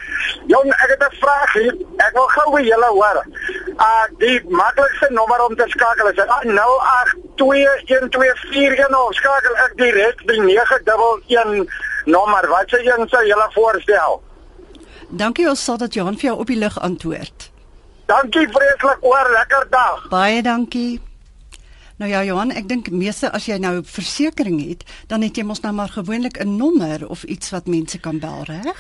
Jong, 0.48 0.74
ek 0.74 0.90
het 0.90 1.04
'n 1.08 1.16
vraag 1.20 1.54
hier. 1.54 1.76
Ek 1.98 2.12
wil 2.14 2.28
gou 2.28 2.52
by 2.56 2.62
julle 2.62 2.86
hoor. 2.86 3.26
Uh 3.78 4.04
die 4.18 4.44
maklikste 4.50 5.08
nommer 5.10 5.46
om 5.46 5.56
te 5.56 5.64
skakel 5.68 6.08
is 6.08 6.16
082124 6.16 9.08
of 9.08 9.14
skakel 9.14 9.56
ek 9.56 9.72
direk 9.76 10.28
die 10.28 10.42
911 10.42 11.68
nommer. 12.06 12.48
Wat 12.48 12.66
sê 12.68 12.84
jy 12.84 13.06
sou 13.08 13.26
julle 13.26 13.50
voorstel? 13.54 14.22
Dankie 15.10 15.50
ons 15.50 15.64
sal 15.64 15.78
dat 15.78 15.94
Johan 15.94 16.18
vir 16.18 16.30
jou 16.30 16.40
op 16.40 16.48
die 16.48 16.58
lig 16.58 16.80
antwoord. 16.80 17.52
Dankie 18.06 18.48
vreeslik 18.48 18.98
oor 19.00 19.30
lekker 19.32 19.68
dag. 19.70 20.08
Baie 20.10 20.42
dankie. 20.42 21.11
Nou 22.02 22.10
ja 22.10 22.24
Johan, 22.26 22.50
ek 22.58 22.66
dink 22.66 22.88
meeste 22.90 23.30
as 23.30 23.46
jy 23.46 23.60
nou 23.62 23.84
versekerings 23.86 24.64
het, 24.66 24.86
dan 25.12 25.22
het 25.22 25.36
jy 25.38 25.44
mos 25.46 25.60
nou 25.62 25.70
maar 25.78 25.92
gewoonlik 25.94 26.40
'n 26.42 26.58
nommer 26.58 27.06
of 27.08 27.24
iets 27.30 27.52
wat 27.54 27.68
mense 27.68 28.00
kan 28.00 28.18
bel, 28.20 28.42
reg? 28.44 28.80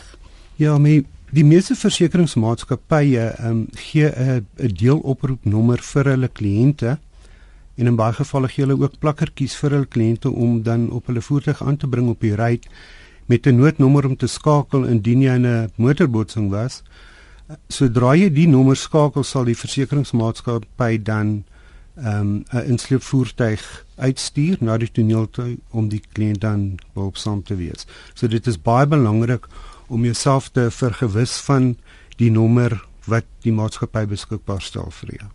Ja, 0.58 0.78
my 0.78 1.06
die 1.30 1.44
meeste 1.46 1.75
versekeringsmaatskappye 1.75 3.20
ehm 3.20 3.46
um, 3.46 3.68
gee 3.78 4.10
'n 4.10 4.46
'n 4.58 4.74
deeloproepnommer 4.74 5.78
vir 5.78 6.06
hulle 6.06 6.28
kliënte 6.28 6.98
en 7.78 7.88
in 7.88 7.96
baie 7.96 8.13
gevalle 8.13 8.48
gee 8.48 8.66
hulle 8.66 8.82
ook 8.82 9.00
plakkertjies 9.00 9.56
vir 9.56 9.70
hulle 9.70 9.86
kliënte 9.86 10.30
om 10.30 10.63
dan 10.63 10.90
op 10.90 11.06
hulle 11.06 11.22
voertuig 11.22 11.62
aan 11.62 11.78
te 11.78 11.88
bring 11.88 12.10
op 12.10 12.20
die 12.22 12.36
ry 12.36 12.60
met 13.28 13.46
'n 13.46 13.56
noodnommer 13.56 14.06
om 14.06 14.18
te 14.18 14.28
skakel 14.28 14.86
indien 14.86 15.22
jy 15.22 15.36
in 15.36 15.46
'n 15.46 15.70
motorbotsing 15.75 16.50
was. 16.50 16.84
Sodra 17.70 18.16
jy 18.16 18.30
die 18.34 18.48
nommer 18.48 18.75
skakel, 18.75 19.24
sal 19.24 19.44
die 19.44 19.56
versekeringsmaatskappy 19.56 21.04
dan 21.04 21.44
um, 21.95 22.43
'n 22.51 22.65
insleepvoertuig 22.65 23.86
uitstuur 23.95 24.57
na 24.60 24.77
die 24.77 24.91
toneel 24.91 25.29
toe 25.29 25.57
om 25.69 25.89
die 25.89 26.01
kliënt 26.13 26.41
dan 26.41 26.79
behulpsaam 26.93 27.43
te 27.43 27.55
wees. 27.55 27.86
So 28.13 28.27
dit 28.27 28.48
is 28.48 28.62
baie 28.62 28.88
belangrik 28.88 29.48
om 29.88 30.03
jouself 30.03 30.50
te 30.50 30.71
vergewis 30.71 31.38
van 31.48 31.75
die 32.15 32.31
nommer 32.31 32.81
wat 33.05 33.25
die 33.41 33.53
maatskappy 33.53 34.05
beskikbaar 34.05 34.62
stel 34.62 34.91
vir 34.91 35.15
jou. 35.19 35.29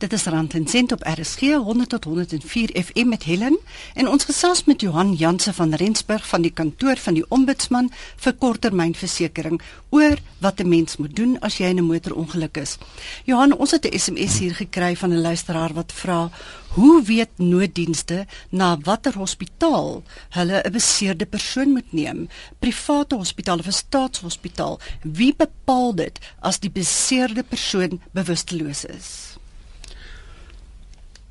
Dit 0.00 0.12
is 0.16 0.24
Rand 0.24 0.54
en 0.54 0.66
Sent 0.66 0.92
op 0.92 1.02
RSG 1.04 1.40
100 1.40 1.88
tot 1.88 2.04
104 2.04 2.70
FM 2.84 3.08
met 3.08 3.22
Helen 3.22 3.58
en 3.94 4.08
ons 4.08 4.24
gesels 4.24 4.62
met 4.64 4.80
Johan 4.80 5.12
Janse 5.12 5.52
van 5.52 5.74
Rensburg 5.74 6.28
van 6.28 6.40
die 6.40 6.52
kantoor 6.56 6.96
van 6.96 7.18
die 7.18 7.24
Ombudsman 7.28 7.90
vir 8.24 8.32
korttermynversekering 8.32 9.60
oor 9.90 10.16
wat 10.40 10.60
'n 10.60 10.68
mens 10.68 10.96
moet 10.96 11.16
doen 11.16 11.36
as 11.40 11.58
jy 11.58 11.68
in 11.68 11.76
'n 11.76 11.84
motorongeluk 11.84 12.56
is. 12.56 12.78
Johan, 13.24 13.52
ons 13.52 13.70
het 13.70 13.84
'n 13.84 13.98
SMS 13.98 14.38
hier 14.38 14.54
gekry 14.54 14.96
van 14.96 15.12
'n 15.12 15.20
luisteraar 15.20 15.72
wat 15.72 15.92
vra: 15.92 16.30
"Hoe 16.68 17.02
weet 17.02 17.36
nooddienste 17.36 18.26
na 18.48 18.78
watter 18.78 19.12
hospitaal 19.12 20.02
hulle 20.30 20.62
'n 20.64 20.72
beseerde 20.72 21.26
persoon 21.26 21.72
moet 21.72 21.92
neem? 21.92 22.28
Private 22.58 23.14
hospitaal 23.14 23.58
of 23.58 23.66
'n 23.66 23.72
staatshospitaal? 23.72 24.80
Wie 25.02 25.34
bepaal 25.36 25.94
dit 25.94 26.18
as 26.40 26.58
die 26.58 26.70
beseerde 26.70 27.42
persoon 27.42 28.00
bewusteloos 28.12 28.84
is?" 28.84 29.39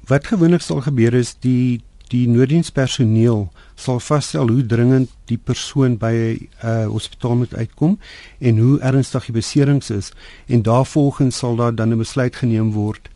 Wat 0.10 0.28
gewoonlik 0.28 0.62
sal 0.66 0.82
gebeur 0.82 1.14
is 1.14 1.36
die 1.46 1.82
die 2.10 2.26
nooddienspersoneel 2.26 3.44
sal 3.78 4.00
vasstel 4.02 4.50
hoe 4.50 4.64
dringend 4.66 5.12
die 5.30 5.38
persoon 5.38 5.98
by 6.02 6.14
'n 6.14 6.48
uh, 6.66 6.88
hospitaal 6.90 7.36
moet 7.36 7.54
uitkom 7.54 8.00
en 8.40 8.58
hoe 8.58 8.80
ernstig 8.80 9.26
die 9.26 9.36
beserings 9.38 9.90
is. 9.90 10.12
En 10.48 10.62
daarvolgens 10.62 11.38
sal 11.38 11.56
daar 11.56 11.76
dan 11.76 11.94
'n 11.94 11.98
besluit 11.98 12.36
geneem 12.36 12.72
word 12.72 13.10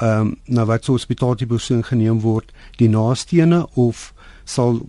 ehm 0.00 0.20
um, 0.20 0.36
na 0.44 0.64
wat 0.64 0.84
so 0.84 0.92
hospitaal 0.92 1.36
die 1.36 1.46
persoon 1.46 1.84
geneem 1.84 2.20
word 2.20 2.52
die 2.76 2.88
naastene 2.88 3.66
of 3.74 4.14
sal 4.44 4.88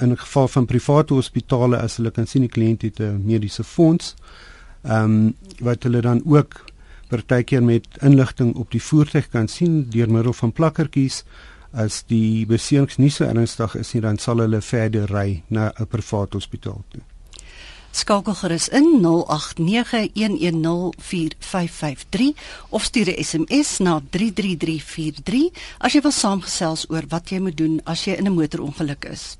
in 0.00 0.16
geval 0.18 0.48
van 0.48 0.66
private 0.66 1.14
hospitale 1.14 1.76
as 1.76 1.96
hulle 1.96 2.10
kan 2.10 2.26
sien 2.26 2.46
die 2.46 2.54
kliënt 2.56 2.82
het 2.82 3.00
'n 3.00 3.22
mediese 3.24 3.64
fonds 3.64 4.14
ehm 4.82 5.04
um, 5.04 5.34
wat 5.58 5.82
hulle 5.82 6.00
dan 6.00 6.22
ook 6.24 6.64
partykeer 7.08 7.62
met 7.62 7.86
inligting 8.02 8.54
op 8.54 8.70
die 8.70 8.82
voertuig 8.82 9.28
kan 9.28 9.48
sien 9.48 9.86
deur 9.90 10.10
middel 10.10 10.32
van 10.32 10.52
plakkertjies 10.52 11.24
as 11.72 12.02
die 12.10 12.46
beserings 12.46 13.00
nie 13.02 13.10
so 13.10 13.24
ernstig 13.24 13.74
is 13.80 13.94
nie 13.94 14.04
dan 14.04 14.18
sal 14.18 14.44
hulle 14.44 14.60
verder 14.62 15.10
ry 15.10 15.42
na 15.48 15.72
'n 15.78 15.86
privaat 15.86 16.32
hospitaal 16.32 16.84
toe. 16.90 17.02
Skakel 17.94 18.34
gerus 18.34 18.68
in 18.68 19.00
0891104553 19.02 19.06
of 22.68 22.82
stuur 22.82 23.08
'n 23.08 23.24
SMS 23.24 23.78
na 23.78 24.02
33343 24.10 25.50
as 25.78 25.92
jy 25.92 26.00
wil 26.00 26.10
saamgesels 26.10 26.90
oor 26.90 27.02
wat 27.08 27.30
jy 27.30 27.38
moet 27.38 27.56
doen 27.56 27.80
as 27.84 28.04
jy 28.04 28.12
in 28.18 28.26
'n 28.26 28.34
motorongeluk 28.34 29.04
is. 29.04 29.36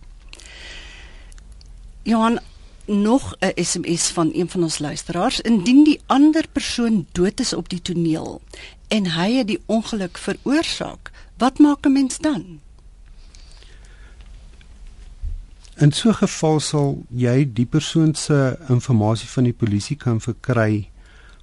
Johan, 2.02 2.38
nog 2.86 3.36
'n 3.40 3.64
SMS 3.64 4.08
van 4.08 4.30
een 4.32 4.48
van 4.48 4.62
ons 4.62 4.78
luisteraars 4.78 5.40
indien 5.40 5.84
die 5.84 6.00
ander 6.06 6.44
persoon 6.52 7.06
dood 7.12 7.40
is 7.40 7.52
op 7.52 7.68
die 7.68 7.82
toneel 7.82 8.40
en 8.88 9.10
hy 9.10 9.32
het 9.32 9.46
die 9.46 9.62
ongeluk 9.66 10.18
veroorsaak 10.18 11.10
wat 11.36 11.58
maak 11.58 11.86
'n 11.86 11.92
mens 11.92 12.18
dan 12.18 12.60
In 15.76 15.92
so 15.92 16.08
'n 16.08 16.14
geval 16.14 16.60
sal 16.60 17.02
jy 17.08 17.52
die 17.52 17.66
persoon 17.66 18.14
se 18.14 18.56
inligting 18.68 19.30
van 19.30 19.44
die 19.44 19.52
polisie 19.52 19.96
kan 19.96 20.20
verkry 20.20 20.88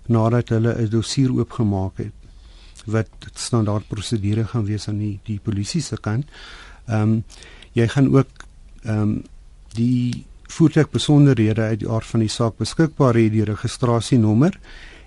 nadat 0.06 0.50
hulle 0.50 0.74
'n 0.74 0.90
dossier 0.90 1.32
oopgemaak 1.32 1.98
het 1.98 2.14
wat 2.86 3.10
standaard 3.34 3.88
prosedure 3.88 4.46
gaan 4.48 4.66
wees 4.66 4.88
aan 4.88 4.98
die 4.98 5.20
die 5.24 5.40
polisie 5.40 5.82
se 5.82 5.98
kant. 6.00 6.26
Ehm 6.88 7.02
um, 7.02 7.24
jy 7.72 7.88
gaan 7.88 8.16
ook 8.16 8.30
ehm 8.84 9.02
um, 9.02 9.24
die 9.74 10.26
voertuigbesonderhede 10.52 11.62
uit 11.62 11.80
die 11.84 11.90
aard 11.90 12.06
van 12.06 12.24
die 12.24 12.32
saak 12.32 12.58
beskikbaar 12.60 13.16
hê 13.20 13.30
die 13.32 13.48
registrasienommer 13.48 14.60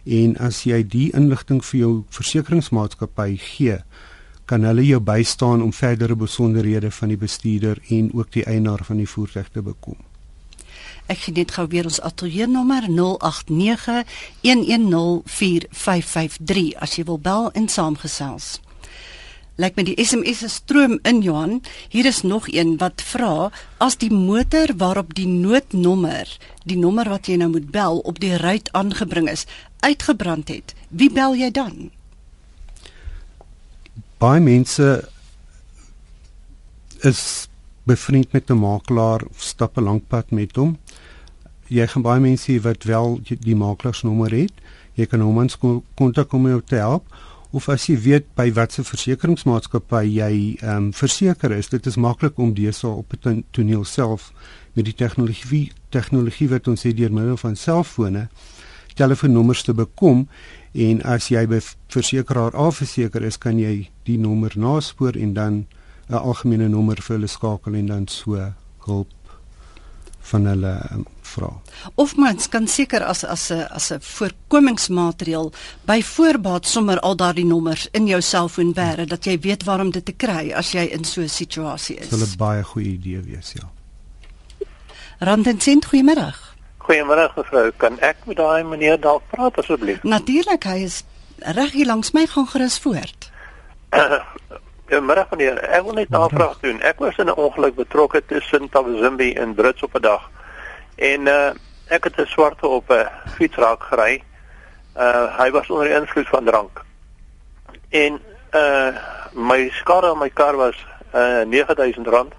en 0.04 0.36
as 0.36 0.64
jy 0.68 0.82
die 0.82 1.10
inligting 1.16 1.62
vir 1.64 1.80
jou 1.80 2.04
versekeringsmaatskappy 2.16 3.30
gee 3.40 3.78
kan 4.44 4.64
hulle 4.68 4.84
jou 4.84 5.00
bystaan 5.00 5.62
om 5.64 5.72
verdere 5.72 6.16
besonderhede 6.16 6.90
van 6.90 7.08
die 7.08 7.20
bestuurder 7.20 7.78
en 7.88 8.10
ook 8.12 8.32
die 8.32 8.44
eienaar 8.44 8.84
van 8.84 8.96
die 9.00 9.08
voertuig 9.08 9.48
te 9.48 9.62
bekom. 9.64 9.96
Ek 11.08 11.18
gee 11.20 11.34
net 11.36 11.50
gou 11.52 11.66
weer 11.68 11.84
ons 11.88 12.00
ateljee 12.00 12.46
nommer 12.48 12.82
0891104553 12.88 12.92
as 16.80 16.96
jy 16.96 17.04
wil 17.08 17.20
bel 17.20 17.52
en 17.52 17.68
saamgesels. 17.68 18.63
Lyk 19.54 19.76
my 19.78 19.84
die 19.86 19.94
SMS 20.02 20.40
se 20.42 20.48
stroom 20.50 20.96
in 21.06 21.20
Johan. 21.22 21.60
Hier 21.92 22.08
is 22.10 22.24
nog 22.26 22.48
een 22.50 22.74
wat 22.80 23.02
vra 23.06 23.52
as 23.78 23.94
die 24.02 24.10
motor 24.10 24.72
waarop 24.80 25.12
die 25.14 25.28
noodnommer, 25.30 26.26
die 26.66 26.78
nommer 26.78 27.06
wat 27.12 27.28
jy 27.30 27.36
nou 27.38 27.52
moet 27.52 27.68
bel 27.70 28.00
op 28.02 28.18
die 28.18 28.34
ruit 28.34 28.72
aangebring 28.74 29.28
is, 29.30 29.46
uitgebrand 29.86 30.50
het. 30.50 30.74
Wie 30.90 31.06
bel 31.06 31.36
jy 31.38 31.52
dan? 31.54 31.92
Baie 34.18 34.42
mense 34.42 34.88
is 37.06 37.46
bevriend 37.86 38.32
met 38.32 38.50
'n 38.50 38.58
makelaar, 38.58 39.22
stap 39.38 39.78
'n 39.78 39.84
lank 39.84 40.08
pad 40.08 40.30
met 40.30 40.56
hom. 40.56 40.78
Jy 41.68 41.86
gaan 41.86 42.02
baie 42.02 42.20
mense 42.20 42.50
hê 42.50 42.60
wat 42.60 42.82
wel 42.82 43.20
die 43.22 43.56
makelaarsnommer 43.56 44.30
het. 44.30 44.52
Jy 44.94 45.06
kan 45.06 45.20
hom 45.20 45.38
ons 45.38 45.58
kontak 45.94 46.32
om 46.32 46.48
jou 46.48 46.62
te 46.66 46.74
help 46.74 47.06
of 47.54 47.68
as 47.70 47.86
jy 47.86 47.94
weet 48.02 48.26
by 48.34 48.48
watter 48.56 48.82
versekeringsmaatskappy 48.86 50.02
jy 50.10 50.34
ehm 50.58 50.88
um, 50.88 50.88
verseker 50.92 51.52
is, 51.54 51.70
dit 51.70 51.86
is 51.86 51.96
maklik 51.96 52.38
om 52.42 52.54
dese 52.54 52.88
op 52.88 53.14
'n 53.14 53.44
toneel 53.54 53.84
self 53.84 54.32
met 54.74 54.84
die 54.84 54.96
tegnologie 55.02 55.70
tegnologie 55.90 56.48
wat 56.48 56.68
ons 56.68 56.82
het 56.82 56.96
deur 56.96 57.12
middel 57.12 57.36
van 57.36 57.56
selfone 57.56 58.28
telefoonnommers 58.94 59.62
te 59.62 59.74
bekom 59.74 60.26
en 60.72 61.02
as 61.02 61.30
jy 61.30 61.46
by 61.46 61.60
versekeraar 61.88 62.56
afverseker 62.58 63.22
is, 63.22 63.38
kan 63.38 63.58
jy 63.58 63.90
die 64.02 64.18
nommer 64.18 64.52
naspoor 64.56 65.16
en 65.16 65.34
dan 65.34 65.66
'n 66.08 66.14
algemene 66.14 66.68
nommer 66.68 66.96
vir 67.02 67.16
hulle 67.16 67.28
skakel 67.28 67.74
en 67.74 67.86
dan 67.86 68.08
so 68.08 68.52
hulp 68.86 69.14
van 70.20 70.46
hulle 70.46 70.74
um, 70.92 71.06
vra. 71.26 71.50
Of 71.94 72.16
mens 72.16 72.48
kan 72.48 72.66
seker 72.66 73.02
as 73.04 73.24
as 73.24 73.50
'n 73.50 73.66
as 73.70 73.90
'n 73.92 74.00
voorkomingsmaatreël 74.00 75.52
by 75.84 76.02
voorbaat 76.02 76.66
sommer 76.66 77.00
al 77.00 77.16
daardie 77.16 77.46
nommers 77.46 77.88
in 77.92 78.06
jou 78.06 78.20
selfoon 78.20 78.72
bære 78.72 79.06
dat 79.06 79.24
jy 79.24 79.38
weet 79.40 79.64
waarom 79.64 79.90
dit 79.90 80.04
te 80.04 80.12
kry 80.12 80.52
as 80.52 80.72
jy 80.72 80.84
in 80.92 81.04
so 81.04 81.20
'n 81.20 81.28
situasie 81.28 81.96
is. 81.96 82.08
Dit 82.08 82.18
sal 82.18 82.28
'n 82.28 82.36
baie 82.36 82.62
goeie 82.62 82.92
idee 82.92 83.20
wees, 83.20 83.52
ja. 83.52 83.70
Randensent, 85.18 85.84
goeiemiddag. 85.84 86.54
Goeiemiddag 86.78 87.36
mevrou, 87.36 87.70
kan 87.76 87.98
ek 88.00 88.16
met 88.26 88.36
daai 88.36 88.64
meneer 88.64 89.00
dalk 89.00 89.22
praat 89.30 89.58
asseblief? 89.58 90.02
Natuurlik, 90.02 90.64
hy 90.64 90.82
is 90.84 91.02
reg 91.38 91.72
hier 91.72 91.86
langs 91.86 92.12
my 92.12 92.26
gaan 92.26 92.46
gerus 92.46 92.78
voort. 92.78 93.30
Goeiemiddag 94.88 95.30
meneer, 95.30 95.62
ek 95.64 95.82
wil 95.86 95.96
net 95.96 96.10
'n 96.12 96.28
vraag 96.28 96.58
doen. 96.60 96.80
Ek 96.80 96.98
was 96.98 97.16
in 97.16 97.30
'n 97.32 97.38
ongeluk 97.40 97.74
betrokke 97.74 98.22
tussen 98.26 98.68
Tawazimbi 98.68 99.32
en 99.32 99.54
Brits 99.54 99.82
op 99.82 99.94
'n 99.94 100.02
dag. 100.02 100.30
En 100.94 101.26
uh 101.26 101.50
ek 101.88 102.04
het 102.04 102.16
'n 102.16 102.26
swarte 102.26 102.66
op 102.66 102.90
'n 102.90 103.08
fiets 103.36 103.56
raak 103.56 103.82
gery. 103.82 104.22
Uh 104.96 105.38
hy 105.38 105.50
was 105.50 105.70
onder 105.70 105.90
invloed 105.90 106.28
van 106.28 106.44
drank. 106.44 106.82
En 107.88 108.20
uh 108.52 108.96
my 109.32 109.68
skade 109.72 110.06
aan 110.06 110.18
my 110.18 110.30
kar 110.30 110.56
was 110.56 110.86
uh 111.14 111.42
R9000 111.44 112.34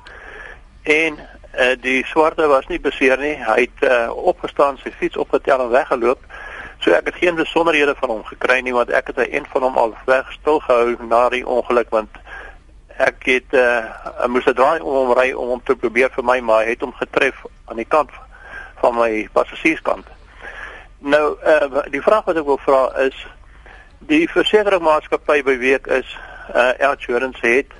en 0.83 1.17
uh 1.57 1.75
die 1.81 2.05
swarte 2.05 2.47
was 2.47 2.67
nie 2.67 2.79
beseer 2.79 3.17
nie. 3.17 3.35
Hy 3.43 3.69
het 3.69 3.89
uh 3.91 4.15
opgestaan, 4.15 4.77
sy 4.77 4.91
fiets 4.91 5.17
opgetel 5.17 5.59
en 5.59 5.69
weggeloop. 5.69 6.19
So 6.77 6.91
ek 6.91 7.05
het 7.05 7.15
geen 7.15 7.35
besonderhede 7.35 7.95
van 7.97 8.09
hom 8.09 8.23
gekry 8.23 8.59
nie 8.59 8.73
want 8.73 8.89
ek 8.89 9.07
het 9.07 9.15
hy 9.15 9.27
een 9.29 9.45
van 9.51 9.61
hom 9.61 9.77
al 9.77 9.95
weg 10.05 10.31
stil 10.31 10.59
gehou 10.59 10.95
na 11.07 11.29
die 11.29 11.47
ongeluk 11.47 11.89
want 11.89 12.09
ek 12.97 13.23
het 13.25 13.53
uh 13.53 14.27
moes 14.27 14.45
'n 14.45 14.53
draai 14.53 14.79
om 14.79 14.93
hom 14.93 15.11
ry 15.17 15.31
om 15.31 15.47
hom 15.47 15.63
te 15.63 15.75
probeer 15.75 16.09
vir 16.09 16.23
my 16.23 16.39
maar 16.39 16.63
hy 16.63 16.69
het 16.69 16.81
hom 16.81 16.93
getref 16.93 17.43
aan 17.65 17.75
die 17.75 17.87
kant 17.87 18.11
van 18.85 18.99
my 18.99 19.27
passasierskant. 19.33 20.05
Nou 20.99 21.25
uh 21.41 21.81
die 21.93 22.01
vraag 22.01 22.29
wat 22.29 22.37
ek 22.37 22.45
wil 22.45 22.61
vra 22.61 22.83
is 23.07 23.17
die 24.11 24.25
versekeringsmaatskappy 24.29 25.41
by 25.47 25.57
week 25.57 25.89
is 26.01 26.17
uh 26.53 26.71
Insurance 26.91 27.41
het 27.41 27.73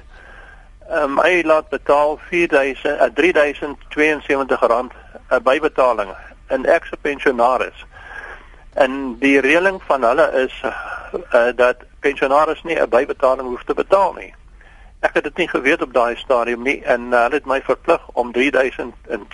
um, 0.89 1.19
hy 1.21 1.41
laat 1.45 1.69
betaal 1.69 2.17
4000 2.29 2.85
uh, 2.85 3.09
3072 3.13 4.67
rand 4.67 4.93
'n 4.93 5.33
uh, 5.33 5.39
bybetaling 5.39 6.13
en 6.47 6.65
ek 6.65 6.85
se 6.85 6.97
pensionaris. 7.01 7.85
En 8.73 9.15
die 9.19 9.39
reëling 9.39 9.81
van 9.87 10.03
hulle 10.03 10.31
is 10.45 10.61
uh, 10.63 11.49
dat 11.55 11.77
pensionaris 11.99 12.63
nie 12.63 12.79
'n 12.79 12.89
bybetaling 12.89 13.47
hoef 13.47 13.63
te 13.63 13.73
betaal 13.73 14.13
nie. 14.13 14.33
Ek 14.99 15.13
het 15.13 15.23
dit 15.23 15.37
nie 15.37 15.49
geweet 15.49 15.81
op 15.81 15.93
daai 15.93 16.15
stadium 16.15 16.61
nie 16.61 16.83
en 16.83 17.01
uh, 17.13 17.21
hulle 17.21 17.41
het 17.41 17.45
my 17.45 17.61
verplig 17.61 18.07
om 18.13 18.31
3000 18.31 18.93
en 19.07 19.27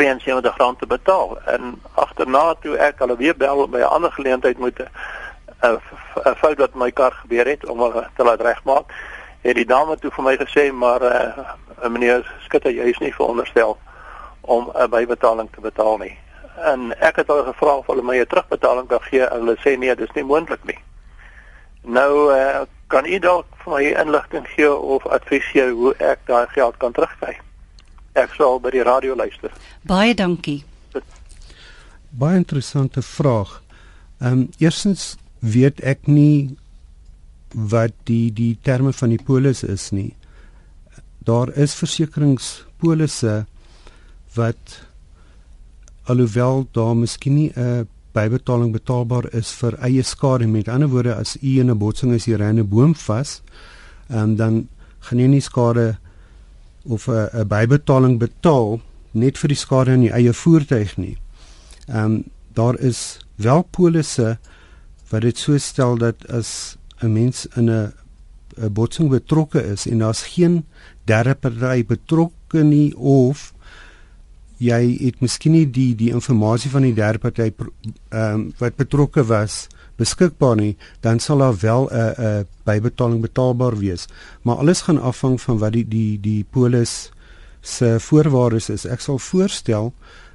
72 0.00 0.56
rand 0.56 0.78
te 0.78 0.86
betaal. 0.86 1.38
En 1.44 1.82
agterna 1.94 2.54
toe 2.60 2.76
ek 2.76 3.02
hulle 3.04 3.16
weer 3.16 3.36
bel 3.36 3.68
by 3.68 3.84
'n 3.84 3.94
ander 3.96 4.12
geleentheid 4.12 4.58
moet 4.58 4.78
'n 4.78 4.88
uh, 5.64 5.76
uh, 6.26 6.34
fout 6.36 6.58
wat 6.58 6.74
my 6.74 6.90
kar 6.90 7.12
gebeur 7.12 7.46
het 7.46 7.68
om 7.68 7.80
hulle 7.80 8.08
te 8.16 8.24
laat 8.24 8.40
regmaak 8.40 8.94
het 9.40 9.56
die 9.56 9.66
dame 9.66 9.96
toe 9.96 10.10
vir 10.10 10.24
my 10.24 10.36
gesê 10.36 10.72
maar 10.72 11.02
uh, 11.02 11.88
meneer 11.88 12.24
skutter 12.44 12.72
jy 12.72 12.90
is 12.92 12.98
nie 12.98 13.14
veronderstel 13.14 13.78
om 14.40 14.70
'n 14.74 14.90
bybetaling 14.90 15.48
te 15.52 15.60
betaal 15.60 15.96
nie. 15.96 16.18
En 16.56 16.92
ek 17.00 17.16
het 17.16 17.26
hulle 17.26 17.44
gevra 17.44 17.76
of 17.76 17.86
hulle 17.86 18.02
my 18.02 18.16
'n 18.20 18.26
terugbetaling 18.26 18.88
kan 18.88 19.02
gee 19.02 19.26
en 19.26 19.38
hulle 19.40 19.56
sê 19.64 19.78
nee 19.78 19.94
dis 19.94 20.12
nie 20.14 20.24
moontlik 20.24 20.64
nie. 20.64 20.78
Nou 21.82 22.32
uh, 22.32 22.60
kan 22.86 23.06
u 23.06 23.18
dalk 23.18 23.46
vir 23.64 23.72
my 23.72 23.84
inligting 23.84 24.48
gee 24.48 24.72
of 24.72 25.06
advies 25.06 25.44
gee 25.44 25.70
hoe 25.70 25.94
ek 25.98 26.18
daai 26.24 26.46
geld 26.46 26.76
kan 26.76 26.92
terugkry 26.92 27.38
ek 28.12 28.34
sal 28.34 28.60
by 28.60 28.70
die 28.70 28.82
radio 28.82 29.14
luister. 29.14 29.52
Baie 29.86 30.14
dankie. 30.14 30.64
Baie 32.10 32.36
interessante 32.36 33.02
vraag. 33.02 33.62
Ehm 34.20 34.32
um, 34.32 34.48
eerstens 34.58 35.16
weet 35.40 35.80
ek 35.80 36.06
nie 36.06 36.56
wat 37.50 37.94
die 38.04 38.30
die 38.32 38.58
terme 38.62 38.92
van 38.92 39.14
die 39.14 39.22
polis 39.22 39.62
is 39.62 39.90
nie. 39.90 40.14
Daar 41.24 41.50
is 41.56 41.74
versekeringspolisse 41.74 43.44
wat 44.34 44.80
alhoewel 46.10 46.66
daar 46.72 46.96
miskien 46.96 47.34
nie 47.34 47.52
'n 47.56 47.88
bybetaling 48.12 48.72
betaalbaar 48.72 49.34
is 49.34 49.52
vir 49.52 49.76
eie 49.86 50.02
skade 50.02 50.46
met 50.46 50.68
ander 50.68 50.88
woorde 50.88 51.14
as 51.14 51.36
u 51.42 51.60
in 51.60 51.70
'n 51.70 51.78
botsing 51.78 52.12
is 52.12 52.24
hier 52.24 52.40
in 52.40 52.58
'n 52.58 52.68
boom 52.68 52.94
vas, 52.94 53.42
ehm 54.08 54.18
um, 54.18 54.36
dan 54.36 54.68
gaan 55.00 55.18
jy 55.18 55.26
nie 55.26 55.40
skade 55.40 55.98
of 56.84 57.08
'n 57.08 57.28
'n 57.32 57.48
bybetaling 57.48 58.18
betaal 58.18 58.80
net 59.12 59.38
vir 59.38 59.48
die 59.48 59.56
skade 59.56 59.90
aan 59.90 60.06
die 60.06 60.12
eie 60.12 60.32
voertuig 60.32 60.96
nie. 60.96 61.16
Ehm 61.88 62.04
um, 62.04 62.24
daar 62.54 62.78
is 62.78 63.18
wel 63.36 63.62
polisse 63.62 64.38
wat 65.10 65.22
dit 65.22 65.38
so 65.38 65.58
stel 65.58 65.98
dat 65.98 66.28
as 66.28 66.76
'n 67.02 67.12
mens 67.12 67.46
in 67.56 67.70
'n 67.70 67.92
'n 68.56 68.72
botsing 68.72 69.08
betrokke 69.10 69.62
is 69.62 69.86
en 69.86 69.98
daar's 69.98 70.22
geen 70.22 70.64
derde 71.04 71.34
party 71.34 71.84
betrokke 71.86 72.62
nie 72.62 72.96
of 72.96 73.52
jy 74.56 74.96
het 75.00 75.20
miskien 75.20 75.52
nie 75.52 75.70
die 75.70 75.94
die 75.94 76.10
inligting 76.10 76.70
van 76.70 76.82
die 76.82 76.94
derde 76.94 77.18
party 77.18 77.52
ehm 77.52 78.34
um, 78.34 78.52
wat 78.58 78.76
betrokke 78.76 79.24
was 79.24 79.66
beskikbaar 80.00 80.56
nie, 80.56 80.74
dan 81.04 81.20
sal 81.20 81.44
daar 81.44 81.56
wel 81.60 81.88
'n 81.90 82.14
'n 82.18 82.46
bybetaling 82.64 83.20
betaalbaar 83.20 83.76
wees. 83.78 84.06
Maar 84.42 84.56
alles 84.56 84.80
gaan 84.80 85.00
afhang 85.00 85.40
van 85.40 85.58
wat 85.58 85.72
die 85.72 85.88
die 85.88 86.20
die 86.20 86.44
polis 86.50 87.10
se 87.60 87.96
voorwaardes 88.00 88.68
is. 88.68 88.84
Ek 88.84 89.00
sal 89.00 89.18
voorstel 89.18 89.92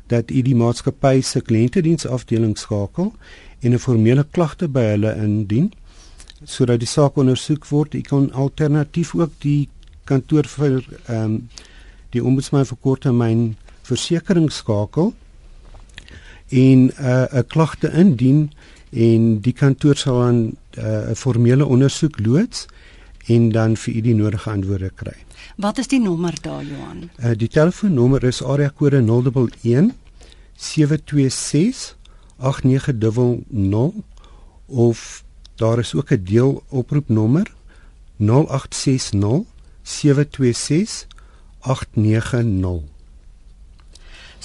dat 0.08 0.32
u 0.32 0.42
die 0.42 0.56
maatskappy 0.56 1.22
se 1.22 1.42
kliëntediensafdeling 1.42 2.58
skakel 2.58 3.14
en 3.60 3.74
'n 3.74 3.80
formele 3.80 4.26
klagte 4.32 4.68
by 4.68 4.82
hulle 4.82 5.16
indien 5.16 5.74
sodat 6.44 6.80
die 6.80 6.88
saak 6.88 7.18
ondersoek 7.18 7.66
word. 7.66 7.94
U 7.94 8.02
kan 8.02 8.32
alternatief 8.34 9.16
ook 9.16 9.32
die 9.40 9.70
kantoor 10.04 10.48
vir 10.48 10.84
ehm 11.06 11.24
um, 11.24 11.50
die 12.10 12.24
ombudsman 12.24 12.66
vir 12.66 12.78
korttermyn 12.82 13.56
versekeringsskakel 13.84 15.14
en 16.50 16.80
'n 16.86 16.92
uh, 17.00 17.26
'n 17.32 17.48
klagte 17.48 17.92
indien 17.92 18.52
en 18.96 19.40
die 19.44 19.54
kantoor 19.54 19.98
sal 20.00 20.20
dan 20.20 20.40
eh, 20.72 20.84
'n 20.84 21.12
uh, 21.12 21.16
formele 21.16 21.66
ondersoek 21.66 22.20
loods 22.20 22.66
en 23.28 23.52
dan 23.52 23.76
vir 23.78 23.96
u 23.96 24.02
die 24.02 24.16
nodige 24.16 24.50
antwoorde 24.50 24.92
kry. 24.96 25.16
Wat 25.58 25.78
is 25.78 25.88
die 25.88 26.00
nommer 26.00 26.34
daar 26.42 26.64
Johan? 26.64 27.10
Uh, 27.20 27.32
die 27.38 27.48
telefoonnommer 27.48 28.24
is 28.24 28.44
area 28.44 28.70
kode 28.70 29.02
011 29.02 29.92
726 30.56 31.98
8900 32.38 33.94
of 34.66 35.24
daar 35.56 35.80
is 35.80 35.94
ook 35.96 36.12
'n 36.12 36.24
deel 36.24 36.64
oproepnommer 36.70 37.52
0860 38.18 39.44
726 39.82 41.08
8900 41.60 42.95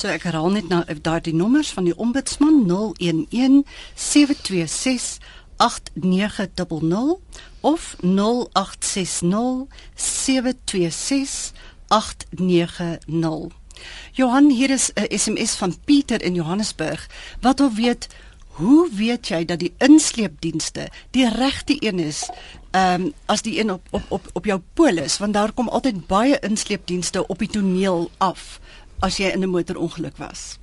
So 0.00 0.08
ek 0.08 0.22
herhaal 0.24 0.54
net 0.54 0.70
nou 0.72 0.80
daardie 1.04 1.34
nommers 1.36 1.74
van 1.76 1.84
die 1.84 1.92
ombudsman 1.92 2.62
011 2.64 3.66
726 4.00 5.18
8900 5.60 7.18
of 7.60 7.96
0860 8.00 9.66
726 9.94 11.52
8900. 11.92 13.52
Johan, 14.16 14.48
hier 14.48 14.70
is 14.70 14.90
'n 14.94 15.18
SMS 15.18 15.54
van 15.60 15.76
Pieter 15.84 16.22
in 16.22 16.34
Johannesburg 16.34 17.06
wat 17.40 17.58
wil 17.58 17.72
weet 17.72 18.08
Hoe 18.60 18.88
weet 18.92 19.28
jy 19.28 19.44
dat 19.44 19.60
die 19.62 19.70
insleepdienste 19.78 20.88
die 21.10 21.28
regte 21.28 21.76
een 21.78 21.98
is 21.98 22.26
ehm 22.70 23.06
um, 23.06 23.12
as 23.26 23.42
die 23.42 23.60
een 23.60 23.70
op 23.72 23.86
op 23.90 24.02
op 24.08 24.28
op 24.32 24.44
jou 24.44 24.60
polis 24.74 25.18
want 25.18 25.34
daar 25.34 25.52
kom 25.52 25.68
altyd 25.68 26.06
baie 26.06 26.38
insleepdienste 26.38 27.26
op 27.26 27.38
die 27.38 27.48
toneel 27.48 28.10
af 28.18 28.60
as 29.00 29.16
jy 29.16 29.30
in 29.32 29.42
'n 29.42 29.50
motorongeluk 29.50 30.16
was. 30.16 30.58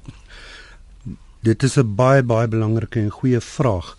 Dit 1.42 1.64
is 1.64 1.78
'n 1.78 1.96
baie 1.96 2.24
baie 2.24 2.48
belangrike 2.48 3.00
en 3.00 3.10
goeie 3.10 3.42
vraag. 3.42 3.98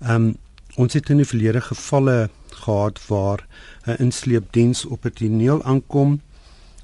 Ehm 0.00 0.14
um, 0.14 0.36
ons 0.76 0.92
het 0.92 1.10
in 1.10 1.16
die 1.16 1.26
verlede 1.26 1.60
gevalle 1.60 2.30
gehad 2.50 2.98
waar 3.06 3.46
'n 3.86 3.96
insleepdiens 3.98 4.84
op 4.84 5.04
'n 5.04 5.10
toneel 5.10 5.62
aankom. 5.62 6.20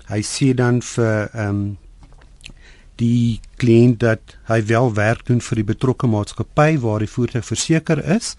Hy 0.06 0.22
sê 0.22 0.54
dan 0.54 0.82
vir 0.82 1.30
ehm 1.32 1.48
um, 1.48 1.78
die 2.96 3.40
kliënt 3.56 4.00
dat 4.00 4.36
hy 4.50 4.60
wel 4.64 4.94
werk 4.94 5.26
doen 5.26 5.40
vir 5.40 5.56
die 5.56 5.68
betrokke 5.72 6.06
maatskappy 6.06 6.78
waar 6.78 6.98
die 6.98 7.08
voertuig 7.08 7.46
verseker 7.46 8.04
is 8.16 8.36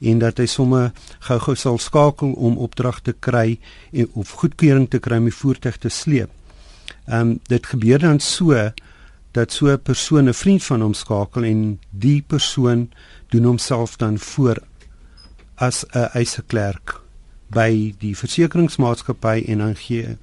en 0.00 0.18
dat 0.18 0.38
hy 0.42 0.46
somme 0.50 0.92
gou-gou 1.28 1.54
sal 1.56 1.78
skakel 1.78 2.32
om 2.32 2.58
opdrag 2.58 3.00
te 3.06 3.12
kry 3.12 3.58
en 3.92 4.08
of 4.18 4.34
goedkeuring 4.42 4.88
te 4.90 4.98
kry 4.98 5.20
om 5.22 5.28
die 5.30 5.40
voertuig 5.42 5.78
te 5.78 5.88
sleep. 5.88 6.30
Ehm 7.06 7.20
um, 7.20 7.38
dit 7.42 7.66
gebeur 7.66 7.98
dan 7.98 8.20
so 8.20 8.72
dat 9.30 9.52
so 9.52 9.66
'n 9.66 9.82
persoon 9.82 10.28
'n 10.28 10.34
vriend 10.34 10.64
van 10.64 10.80
hom 10.80 10.94
skakel 10.94 11.42
en 11.42 11.80
die 11.90 12.22
persoon 12.26 12.90
doen 13.28 13.44
homself 13.44 13.96
dan 13.96 14.18
voor 14.18 14.62
as 15.54 15.84
'n 15.84 16.08
eiseklerk 16.12 17.00
by 17.52 17.94
die 17.98 18.16
versekeringsmaatskappy 18.16 19.44
en 19.46 19.58
dan 19.58 19.76
gee 19.76 20.16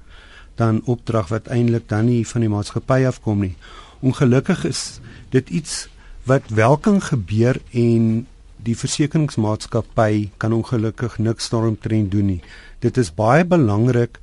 dan 0.54 0.82
opdrag 0.84 1.28
wat 1.28 1.46
eintlik 1.46 1.88
dan 1.88 2.04
nie 2.04 2.26
van 2.26 2.40
die 2.40 2.50
maatskappy 2.52 3.04
afkom 3.08 3.40
nie. 3.40 3.56
Ongelukkig 4.00 4.64
is 4.64 5.00
dit 5.28 5.48
iets 5.48 5.88
wat 6.28 6.48
wel 6.48 6.76
kan 6.76 7.00
gebeur 7.02 7.60
en 7.70 8.26
die 8.56 8.76
versekeringsmaatskappy 8.76 10.30
kan 10.36 10.52
ongelukkig 10.52 11.18
niks 11.18 11.48
daaromtrent 11.48 12.10
doen 12.10 12.26
nie. 12.26 12.42
Dit 12.78 12.96
is 12.96 13.14
baie 13.14 13.44
belangrik 13.44 14.20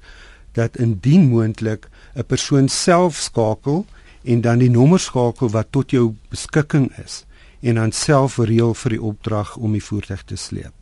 dat 0.53 0.77
indien 0.77 1.29
moontlik 1.29 1.89
'n 2.17 2.25
persoon 2.25 2.67
self 2.67 3.15
skakel 3.15 3.85
en 4.23 4.41
dan 4.41 4.57
die 4.57 4.69
nommer 4.69 4.99
skakel 4.99 5.49
wat 5.49 5.71
tot 5.71 5.91
jou 5.91 6.15
beskikking 6.29 6.89
is 7.05 7.25
en 7.61 7.75
dan 7.75 7.91
self 7.91 8.37
reël 8.37 8.73
vir 8.73 8.89
die 8.89 9.01
opdrag 9.01 9.55
om 9.55 9.71
die 9.71 9.83
voertuig 9.83 10.23
te 10.23 10.35
sleep. 10.35 10.73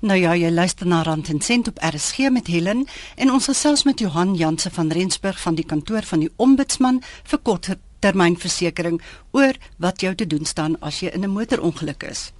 Nou 0.00 0.18
ja, 0.18 0.34
jy 0.36 0.50
luister 0.50 0.86
na 0.86 1.02
Rand 1.02 1.28
en 1.28 1.40
Sent 1.40 1.68
op 1.68 1.78
RSG 1.84 2.30
met 2.32 2.46
Helen 2.46 2.86
en 3.16 3.30
ons 3.32 3.44
gesels 3.44 3.84
met 3.84 4.00
Johan 4.00 4.34
Janse 4.34 4.70
van 4.70 4.92
Rensburg 4.92 5.40
van 5.40 5.54
die 5.54 5.64
kantoor 5.64 6.02
van 6.02 6.20
die 6.24 6.32
Ombudsman 6.36 7.02
vir 7.24 7.38
korter 7.42 7.78
termynversekering 8.00 9.00
oor 9.36 9.56
wat 9.76 10.00
jou 10.00 10.14
te 10.14 10.26
doen 10.26 10.44
staan 10.44 10.76
as 10.80 11.00
jy 11.00 11.12
in 11.12 11.24
'n 11.24 11.30
motorongeluk 11.30 12.02
is. 12.02 12.32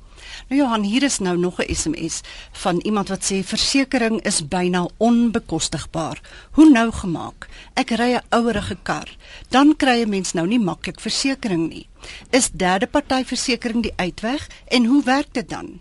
Nou 0.48 0.60
Johan, 0.60 0.82
hier 0.82 1.02
is 1.02 1.18
nou 1.18 1.36
nog 1.38 1.60
'n 1.60 1.74
SMS 1.74 2.20
van 2.52 2.80
iemand 2.80 3.08
wat 3.08 3.32
sê 3.32 3.44
versekerings 3.44 4.22
is 4.22 4.48
byna 4.48 4.88
onbekostigbaar. 4.96 6.20
Hoe 6.50 6.70
nou 6.70 6.92
gemaak? 6.92 7.48
Ek 7.74 7.90
ry 7.90 8.14
'n 8.14 8.22
ouerige 8.28 8.76
kar. 8.82 9.16
Dan 9.48 9.76
kry 9.76 10.02
'n 10.02 10.08
mens 10.08 10.32
nou 10.32 10.46
nie 10.46 10.60
maklik 10.60 11.00
versekerings 11.00 11.68
nie. 11.74 11.88
Is 12.30 12.50
derde 12.50 12.86
party 12.86 13.24
versekerings 13.24 13.82
die 13.82 13.96
uitweg 13.96 14.48
en 14.68 14.84
hoe 14.84 15.02
werk 15.04 15.32
dit 15.32 15.48
dan? 15.48 15.80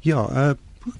Ja, 0.00 0.26
'n 0.28 0.36
uh, 0.36 0.50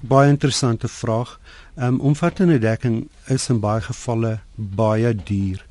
baie 0.01 0.29
interessante 0.29 0.87
vraag. 0.87 1.39
Um, 1.75 1.99
omvattende 1.99 2.59
dekking 2.59 3.09
is 3.25 3.49
in 3.49 3.59
baie 3.59 3.81
gevalle 3.81 4.39
baie 4.55 5.15
duur. 5.15 5.65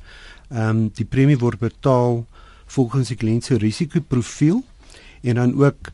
Um, 0.49 0.89
die 0.95 1.05
premie 1.05 1.37
word 1.37 1.59
betaal 1.59 2.25
volgens 2.65 3.11
die 3.11 3.17
kliënt 3.19 3.43
se 3.43 3.57
risikoprofiel 3.59 4.63
en 5.21 5.35
dan 5.35 5.55
ook 5.63 5.91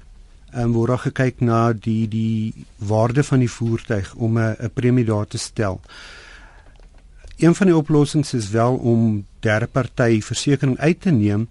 um, 0.56 0.74
word 0.74 0.90
daar 0.90 1.06
gekyk 1.06 1.42
na 1.42 1.74
die 1.74 2.08
die 2.08 2.66
waarde 2.78 3.24
van 3.24 3.40
die 3.40 3.52
voertuig 3.52 4.14
om 4.16 4.38
'n 4.38 4.56
'n 4.60 4.72
premie 4.74 5.06
daar 5.06 5.28
te 5.28 5.38
stel. 5.38 5.82
Een 7.38 7.56
van 7.56 7.68
die 7.68 7.76
oplossings 7.76 8.34
is 8.34 8.50
wel 8.50 8.76
om 8.76 9.26
derde 9.40 9.68
party 9.68 10.22
versekerings 10.22 10.80
uit 10.80 11.02
te 11.02 11.12
neem 11.12 11.48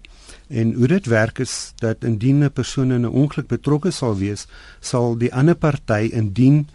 en 0.47 0.73
hoe 0.73 0.87
dit 0.87 1.05
werk 1.05 1.39
is 1.39 1.73
dat 1.75 2.03
indien 2.03 2.43
'n 2.43 2.51
persoon 2.51 2.91
in 2.91 3.01
'n 3.01 3.15
ongeluk 3.23 3.47
betrokke 3.47 3.91
sal 3.91 4.17
wees, 4.17 4.47
sal 4.79 5.17
die 5.17 5.33
ander 5.33 5.55
party 5.55 6.09
indien 6.11 6.67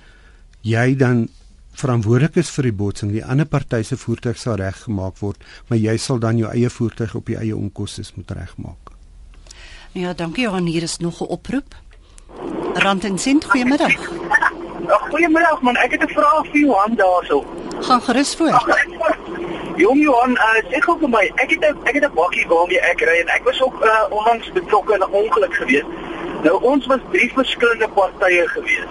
jy 0.61 0.97
dan 0.97 1.29
verantwoordelik 1.73 2.37
is 2.37 2.51
vir 2.51 2.63
die 2.63 2.73
botsing, 2.73 3.13
die 3.13 3.25
ander 3.25 3.47
party 3.47 3.83
se 3.83 3.97
voertuig 3.97 4.39
sal 4.39 4.55
reggemaak 4.55 5.19
word, 5.19 5.45
maar 5.69 5.79
jy 5.79 5.97
sal 5.97 6.19
dan 6.19 6.39
jou 6.39 6.51
eie 6.51 6.71
voertuig 6.71 7.15
op 7.15 7.29
jou 7.29 7.41
eie 7.41 7.57
onkoste 7.57 8.03
moet 8.15 8.31
regmaak. 8.31 8.91
Ja, 9.93 10.13
dankie 10.13 10.45
Johan, 10.45 10.67
hier 10.67 10.83
is 10.83 10.99
nog 10.99 11.21
'n 11.21 11.25
oproep. 11.25 11.75
Rand 12.75 13.05
en 13.05 13.19
Sint, 13.19 13.45
goeiemiddag. 13.45 13.95
Goeiemiddag 15.11 15.61
man, 15.61 15.77
ek 15.77 15.91
het 15.91 16.03
'n 16.03 16.09
vraag 16.09 16.47
vir 16.51 16.61
Johan 16.61 16.95
daarso. 16.95 17.45
Gaan 17.81 18.03
gerus 18.03 18.37
voor. 18.37 18.77
Jong 19.77 20.03
Johan, 20.03 20.31
uh, 20.31 20.63
sê 20.71 20.79
gou 20.81 20.99
vir 20.99 21.09
my, 21.09 21.31
ek 21.35 21.51
het 21.51 21.61
'n 21.61 21.77
ek 21.85 21.95
het 21.95 22.05
'n 22.05 22.15
bakkie 22.15 22.47
waarmee 22.49 22.81
ek 22.81 23.01
ry 23.01 23.21
en 23.21 23.29
ek 23.29 23.45
was 23.45 23.63
ook 23.63 23.85
uh, 23.85 24.05
onlangs 24.11 24.53
betrokke 24.53 24.95
in 24.95 25.01
'n 25.01 25.13
ongeluk 25.13 25.55
gewees. 25.55 25.85
Nou 26.43 26.63
ons 26.63 26.87
was 26.87 27.01
drie 27.11 27.33
verskillende 27.33 27.89
partye 27.89 28.49
gewees. 28.49 28.91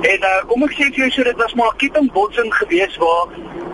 En 0.00 0.18
uh, 0.20 0.44
kom 0.46 0.62
ek 0.62 0.72
sê 0.72 0.84
vir 0.92 0.98
jou 1.02 1.10
so 1.10 1.22
dit 1.22 1.36
was 1.36 1.54
maar 1.54 1.72
'n 1.72 1.76
kettingbotsing 1.76 2.54
gewees 2.54 2.96
waar 2.96 3.26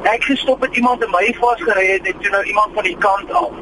ek 0.03 0.25
gestop 0.25 0.61
het 0.61 0.77
iemand 0.77 1.03
en 1.03 1.11
my 1.11 1.37
vasgery 1.41 1.87
het 1.93 2.07
en 2.07 2.19
toe 2.21 2.31
nou 2.31 2.45
iemand 2.45 2.71
van 2.75 2.85
die 2.85 2.97
kant 2.99 3.33
af. 3.33 3.53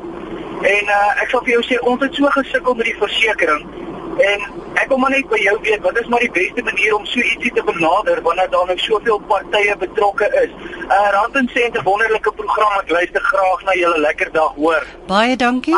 En 0.62 0.85
uh, 0.85 1.23
ek 1.23 1.29
sal 1.31 1.40
vir 1.40 1.53
jou 1.53 1.62
sê 1.62 1.79
ons 1.81 2.01
het 2.01 2.14
so 2.14 2.27
gesukkel 2.27 2.75
met 2.75 2.85
die 2.85 2.97
versekerings 2.99 3.80
en 4.18 4.40
ek 4.75 4.88
wil 4.88 4.99
maar 4.99 5.11
net 5.11 5.29
by 5.29 5.38
jou 5.42 5.57
weet 5.62 5.81
wat 5.81 5.99
is 5.99 6.09
maar 6.12 6.20
die 6.20 6.31
beste 6.31 6.62
manier 6.62 6.94
om 6.96 7.07
so 7.07 7.20
ietsie 7.20 7.53
te 7.53 7.62
benader 7.64 8.23
wanneer 8.23 8.51
daar 8.51 8.66
nou 8.66 8.79
soveel 8.79 9.18
partye 9.33 9.77
betrokke 9.77 10.31
is. 10.42 10.55
Uh 10.87 11.11
Rand 11.16 11.37
en 11.37 11.51
Sent 11.55 11.79
'n 11.79 11.85
wonderlike 11.85 12.33
program 12.33 12.81
ek 12.81 12.90
luister 12.90 13.20
graag 13.20 13.64
na 13.64 13.75
julle 13.83 14.01
lekker 14.01 14.33
dag 14.33 14.55
hoor. 14.55 14.87
Baie 15.07 15.37
dankie. 15.37 15.77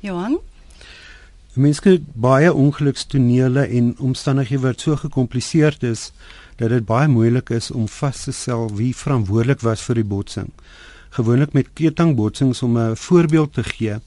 Johan 0.00 0.38
Mense 1.58 2.00
baie 2.14 2.52
ongelukstonele 2.54 3.66
en 3.66 3.94
omstandighede 3.98 4.62
wat 4.62 4.80
so 4.80 4.96
gekompliseerd 4.96 5.82
is 5.82 6.12
dat 6.56 6.70
dit 6.70 6.84
baie 6.86 7.08
moeilik 7.08 7.50
is 7.50 7.70
om 7.70 7.88
vas 7.88 8.24
te 8.24 8.32
stel 8.32 8.68
wie 8.78 8.92
verantwoordelik 8.96 9.64
was 9.66 9.82
vir 9.82 9.98
die 9.98 10.04
botsing. 10.04 10.52
Gewoonlik 11.16 11.56
met 11.56 11.72
kettingbotsings 11.74 12.62
om 12.62 12.78
'n 12.78 12.96
voorbeeld 12.96 13.52
te 13.54 13.62
gee. 13.62 13.98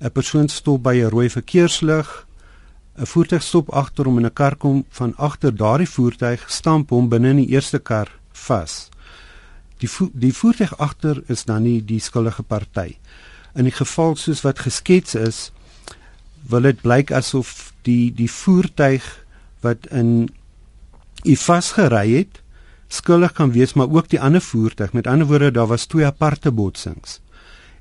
'n 0.00 0.10
Persoon 0.10 0.48
stop 0.48 0.82
by 0.82 0.94
'n 0.94 1.10
rooi 1.10 1.30
verkeerslig, 1.30 2.26
'n 2.98 3.06
voertuig 3.06 3.42
stop 3.42 3.70
agter 3.70 4.04
hom 4.04 4.18
en 4.18 4.26
'n 4.26 4.32
kar 4.32 4.56
kom 4.56 4.84
van 4.90 5.16
agter 5.16 5.56
daardie 5.56 5.88
voertuig 5.88 6.44
stamp 6.50 6.90
hom 6.90 7.08
binne 7.08 7.28
in 7.28 7.36
die 7.36 7.52
eerste 7.54 7.78
kar 7.78 8.08
vas. 8.32 8.88
Die 9.78 9.88
vo 9.88 10.10
die 10.12 10.32
voertuig 10.32 10.78
agter 10.78 11.22
is 11.26 11.44
dan 11.44 11.62
nie 11.62 11.84
die 11.84 12.00
skuldige 12.00 12.42
party. 12.42 12.96
In 13.54 13.64
die 13.64 13.74
geval 13.74 14.16
soos 14.16 14.42
wat 14.42 14.58
geskets 14.58 15.14
is, 15.14 15.52
wil 16.48 16.60
dit 16.60 16.80
blyk 16.80 17.12
asof 17.12 17.72
die 17.82 18.10
die 18.14 18.30
voertuig 18.30 19.04
wat 19.64 19.86
in 19.90 20.28
u 21.24 21.36
vasgery 21.36 22.12
het 22.14 22.42
skuldig 22.88 23.32
kan 23.36 23.52
wees 23.52 23.74
maar 23.74 23.90
ook 23.90 24.08
die 24.08 24.20
ander 24.20 24.40
voertuig 24.40 24.92
met 24.92 25.06
ander 25.06 25.26
woorde 25.26 25.50
daar 25.50 25.66
was 25.66 25.86
twee 25.86 26.06
aparte 26.06 26.52
botsings 26.52 27.20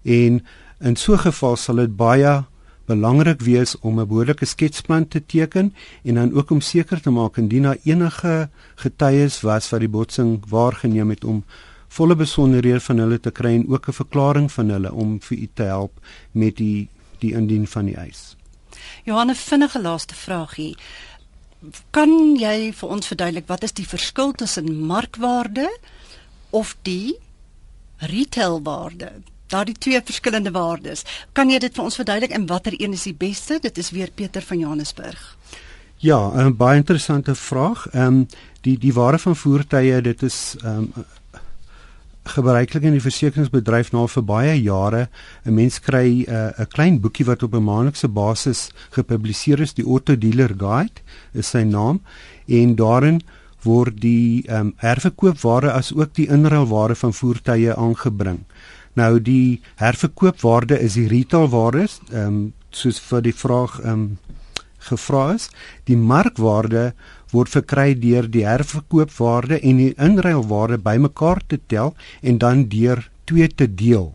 en 0.04 0.42
in 0.80 0.96
so 0.96 1.14
'n 1.14 1.20
geval 1.20 1.56
sal 1.56 1.76
dit 1.76 1.96
baie 1.96 2.46
belangrik 2.86 3.42
wees 3.42 3.76
om 3.80 4.00
'n 4.00 4.08
behoorlike 4.08 4.46
sketsplan 4.46 5.08
te 5.08 5.26
teken 5.26 5.74
en 6.04 6.14
dan 6.16 6.34
ook 6.34 6.50
om 6.50 6.62
seker 6.62 7.02
te 7.02 7.10
maak 7.10 7.38
indien 7.38 7.64
daar 7.64 7.78
enige 7.84 8.50
getuies 8.76 9.42
was 9.42 9.70
wat 9.70 9.80
die 9.80 9.90
botsing 9.90 10.44
waargeneem 10.50 11.10
het 11.10 11.24
om 11.24 11.44
volle 11.88 12.16
besonderhede 12.16 12.80
van 12.80 12.98
hulle 12.98 13.20
te 13.20 13.32
kry 13.32 13.56
en 13.56 13.68
ook 13.68 13.88
'n 13.88 13.94
verklaring 13.94 14.52
van 14.52 14.70
hulle 14.70 14.94
om 14.94 15.20
vir 15.22 15.38
u 15.38 15.50
te 15.54 15.64
help 15.64 15.94
met 16.32 16.56
die 16.58 16.90
die 17.20 17.34
indien 17.34 17.68
van 17.68 17.86
die 17.86 17.96
eis. 17.96 18.36
Johanne 19.04 19.36
vinnige 19.36 19.82
laaste 19.82 20.16
vraagie. 20.16 20.78
Kan 21.90 22.36
jy 22.36 22.74
vir 22.74 22.90
ons 22.90 23.08
verduidelik 23.08 23.48
wat 23.48 23.64
is 23.64 23.74
die 23.74 23.88
verskil 23.88 24.32
tussen 24.32 24.86
markwaarde 24.86 25.80
of 26.50 26.76
die 26.82 27.18
retailwaarde? 27.98 29.12
Daardie 29.48 29.76
twee 29.80 30.02
verskillende 30.04 30.52
waardes. 30.52 31.06
Kan 31.32 31.50
jy 31.50 31.60
dit 31.60 31.76
vir 31.76 31.84
ons 31.84 31.96
verduidelik 31.96 32.34
en 32.36 32.48
watter 32.50 32.76
een 32.76 32.94
is 32.94 33.04
die 33.08 33.16
beste? 33.16 33.60
Dit 33.64 33.78
is 33.78 33.92
weer 33.96 34.12
Pieter 34.12 34.42
van 34.42 34.60
Johannesburg. 34.60 35.38
Ja, 35.98 36.32
'n 36.36 36.56
baie 36.56 36.78
interessante 36.78 37.36
vraag. 37.36 37.88
Ehm 37.92 38.04
um, 38.04 38.28
die 38.62 38.78
die 38.78 38.94
waarde 38.94 39.18
van 39.18 39.36
voertuie, 39.36 40.02
dit 40.02 40.24
is 40.24 40.56
ehm 40.64 40.78
um, 40.78 41.06
gebruiklik 42.28 42.84
in 42.84 42.92
die 42.98 43.02
versekeringsbedryf 43.02 43.92
nou 43.92 44.08
vir 44.08 44.24
baie 44.24 44.62
jare. 44.62 45.10
'n 45.46 45.54
Mens 45.54 45.80
kry 45.80 46.26
eh, 46.28 46.34
'n 46.36 46.62
uh, 46.62 46.66
klein 46.68 47.00
boekie 47.00 47.26
wat 47.26 47.44
op 47.44 47.54
'n 47.54 47.64
maandelikse 47.64 48.08
basis 48.08 48.72
gepubliseer 48.90 49.60
is, 49.60 49.74
die 49.74 49.86
Auto 49.86 50.16
Dealer 50.16 50.54
Guide 50.58 51.02
is 51.34 51.50
sy 51.50 51.64
naam 51.64 52.02
en 52.48 52.76
daarin 52.76 53.22
word 53.64 54.02
die 54.02 54.44
ehm 54.48 54.60
um, 54.60 54.74
herverkoopwaarde 54.78 55.72
as 55.72 55.94
ook 55.94 56.14
die 56.14 56.28
inruilwaarde 56.28 56.96
van 56.96 57.14
voertuie 57.14 57.74
aangebring. 57.74 58.40
Nou 58.98 59.20
die 59.22 59.62
herverkoopwaarde 59.78 60.80
is 60.82 60.98
die 60.98 61.08
retailwaarde, 61.12 61.88
ehm 62.12 62.24
um, 62.28 62.40
soos 62.78 63.00
vir 63.02 63.24
die 63.26 63.36
vraag 63.36 63.80
ehm 63.80 63.94
um, 63.94 64.08
gevra 64.88 65.34
is. 65.36 65.50
Die 65.90 65.98
markwaarde 65.98 66.92
word 67.34 67.52
verkry 67.52 67.92
deur 68.00 68.28
die 68.32 68.46
herverkoopwaarde 68.48 69.60
en 69.60 69.82
die 69.82 69.94
inruilwaarde 70.10 70.80
bymekaar 70.84 71.42
te 71.48 71.60
tel 71.68 71.94
en 72.22 72.40
dan 72.44 72.68
deur 72.72 73.10
2 73.26 73.48
te 73.56 73.68
deel. 73.68 74.14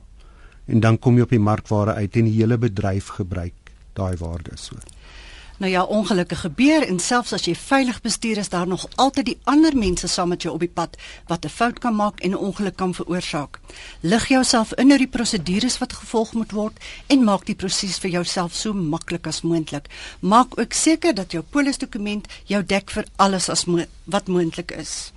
En 0.67 0.81
dan 0.81 0.99
kom 0.99 1.19
jy 1.19 1.27
op 1.27 1.35
die 1.35 1.43
markwaarde 1.43 1.99
uit 2.01 2.17
en 2.17 2.31
die 2.31 2.39
hele 2.39 2.59
bedryf 2.59 3.13
gebruik 3.19 3.75
daai 3.99 4.17
waardes 4.17 4.71
so. 4.71 4.81
Nou 5.63 5.75
ja, 5.75 5.85
ongelukke 5.85 6.35
gebeur 6.35 6.83
en 6.89 6.97
selfs 6.99 7.33
as 7.37 7.45
jy 7.47 7.53
veilig 7.55 8.01
bestuur 8.03 8.41
is 8.43 8.49
daar 8.51 8.67
nog 8.67 8.89
altyd 9.05 9.29
die 9.29 9.37
ander 9.47 9.77
mense 9.79 10.09
saam 10.11 10.33
met 10.35 10.43
jou 10.43 10.55
op 10.57 10.65
die 10.65 10.73
pad 10.79 10.99
wat 11.31 11.45
'n 11.47 11.55
fout 11.59 11.79
kan 11.79 11.95
maak 11.95 12.19
en 12.21 12.31
'n 12.31 12.43
ongeluk 12.49 12.77
kan 12.77 12.95
veroorsaak. 12.95 13.61
Lig 14.01 14.29
jouself 14.29 14.75
in 14.75 14.91
oor 14.91 14.99
die 14.99 15.15
prosedures 15.17 15.79
wat 15.79 15.93
gevolg 15.93 16.33
moet 16.33 16.53
word 16.53 16.77
en 17.07 17.25
maak 17.25 17.47
die 17.47 17.55
proses 17.55 17.99
vir 17.99 18.11
jouself 18.11 18.55
so 18.55 18.73
maklik 18.73 19.27
as 19.27 19.43
moontlik. 19.43 19.87
Maak 20.21 20.59
ook 20.59 20.73
seker 20.73 21.15
dat 21.15 21.33
jou 21.33 21.45
polisdokument 21.51 22.27
jou 22.45 22.65
dek 22.67 22.91
vir 22.91 23.05
alles 23.17 23.49
as 23.49 23.65
mo 23.65 23.85
wat 24.05 24.29
moontlik 24.29 24.71
is. 24.71 25.13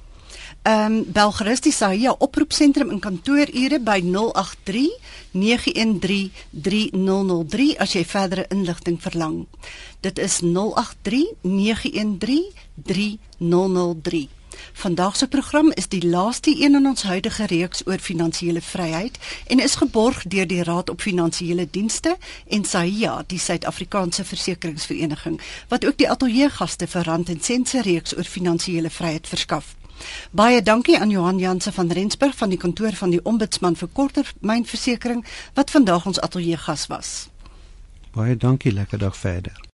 Ehm 0.65 0.93
um, 0.93 1.03
bel 1.13 1.31
gerus 1.31 1.61
die 1.61 1.71
Sahia 1.71 2.15
oproepsentrum 2.25 2.89
in 2.89 2.99
kantoorure 2.99 3.77
by 3.79 3.99
083 4.01 4.95
913 5.31 6.31
3003 6.49 7.75
as 7.77 7.93
jy 7.93 8.01
verdere 8.05 8.45
inligting 8.49 8.97
verlang. 9.01 9.43
Dit 10.01 10.17
is 10.17 10.39
083 10.41 11.35
913 11.41 12.49
3003. 12.81 14.23
Vandag 14.73 15.15
se 15.15 15.27
program 15.27 15.71
is 15.75 15.87
die 15.87 16.01
laaste 16.07 16.49
een 16.49 16.75
in 16.81 16.87
ons 16.87 17.03
huidige 17.03 17.45
reeks 17.45 17.85
oor 17.85 17.99
finansiële 17.99 18.61
vryheid 18.61 19.21
en 19.47 19.59
is 19.59 19.75
geborg 19.75 20.23
deur 20.23 20.47
die 20.47 20.63
Raad 20.63 20.89
op 20.89 21.01
Finansiële 21.01 21.67
Dienste 21.69 22.17
en 22.47 22.65
SAIA, 22.65 23.23
die 23.27 23.39
Suid-Afrikaanse 23.39 24.25
Versekeringsvereniging, 24.25 25.41
wat 25.67 25.85
ook 25.85 25.97
die 25.97 26.09
ateljeegaste 26.09 26.87
vir 26.87 27.03
Rand 27.03 27.29
en 27.29 27.41
Sent 27.41 27.69
se 27.69 27.81
reeks 27.81 28.17
oor 28.17 28.33
finansiële 28.37 28.89
vryheid 28.89 29.27
verskaf. 29.27 29.75
Baie 30.31 30.61
dankie 30.61 30.99
aan 30.99 31.09
Johan 31.09 31.39
Janse 31.39 31.71
van 31.71 31.91
Rensburg 31.91 32.35
van 32.35 32.49
die 32.49 32.57
kantoor 32.57 32.93
van 32.93 33.09
die 33.09 33.21
Ombudsman 33.23 33.75
vir 33.75 33.89
Korttermynversekering 33.93 35.25
wat 35.53 35.71
vandag 35.71 36.05
ons 36.05 36.19
ateljee 36.19 36.57
gas 36.57 36.87
was. 36.87 37.29
Baie 38.15 38.37
dankie, 38.37 38.71
lekker 38.71 38.99
dag 38.99 39.17
verder. 39.17 39.65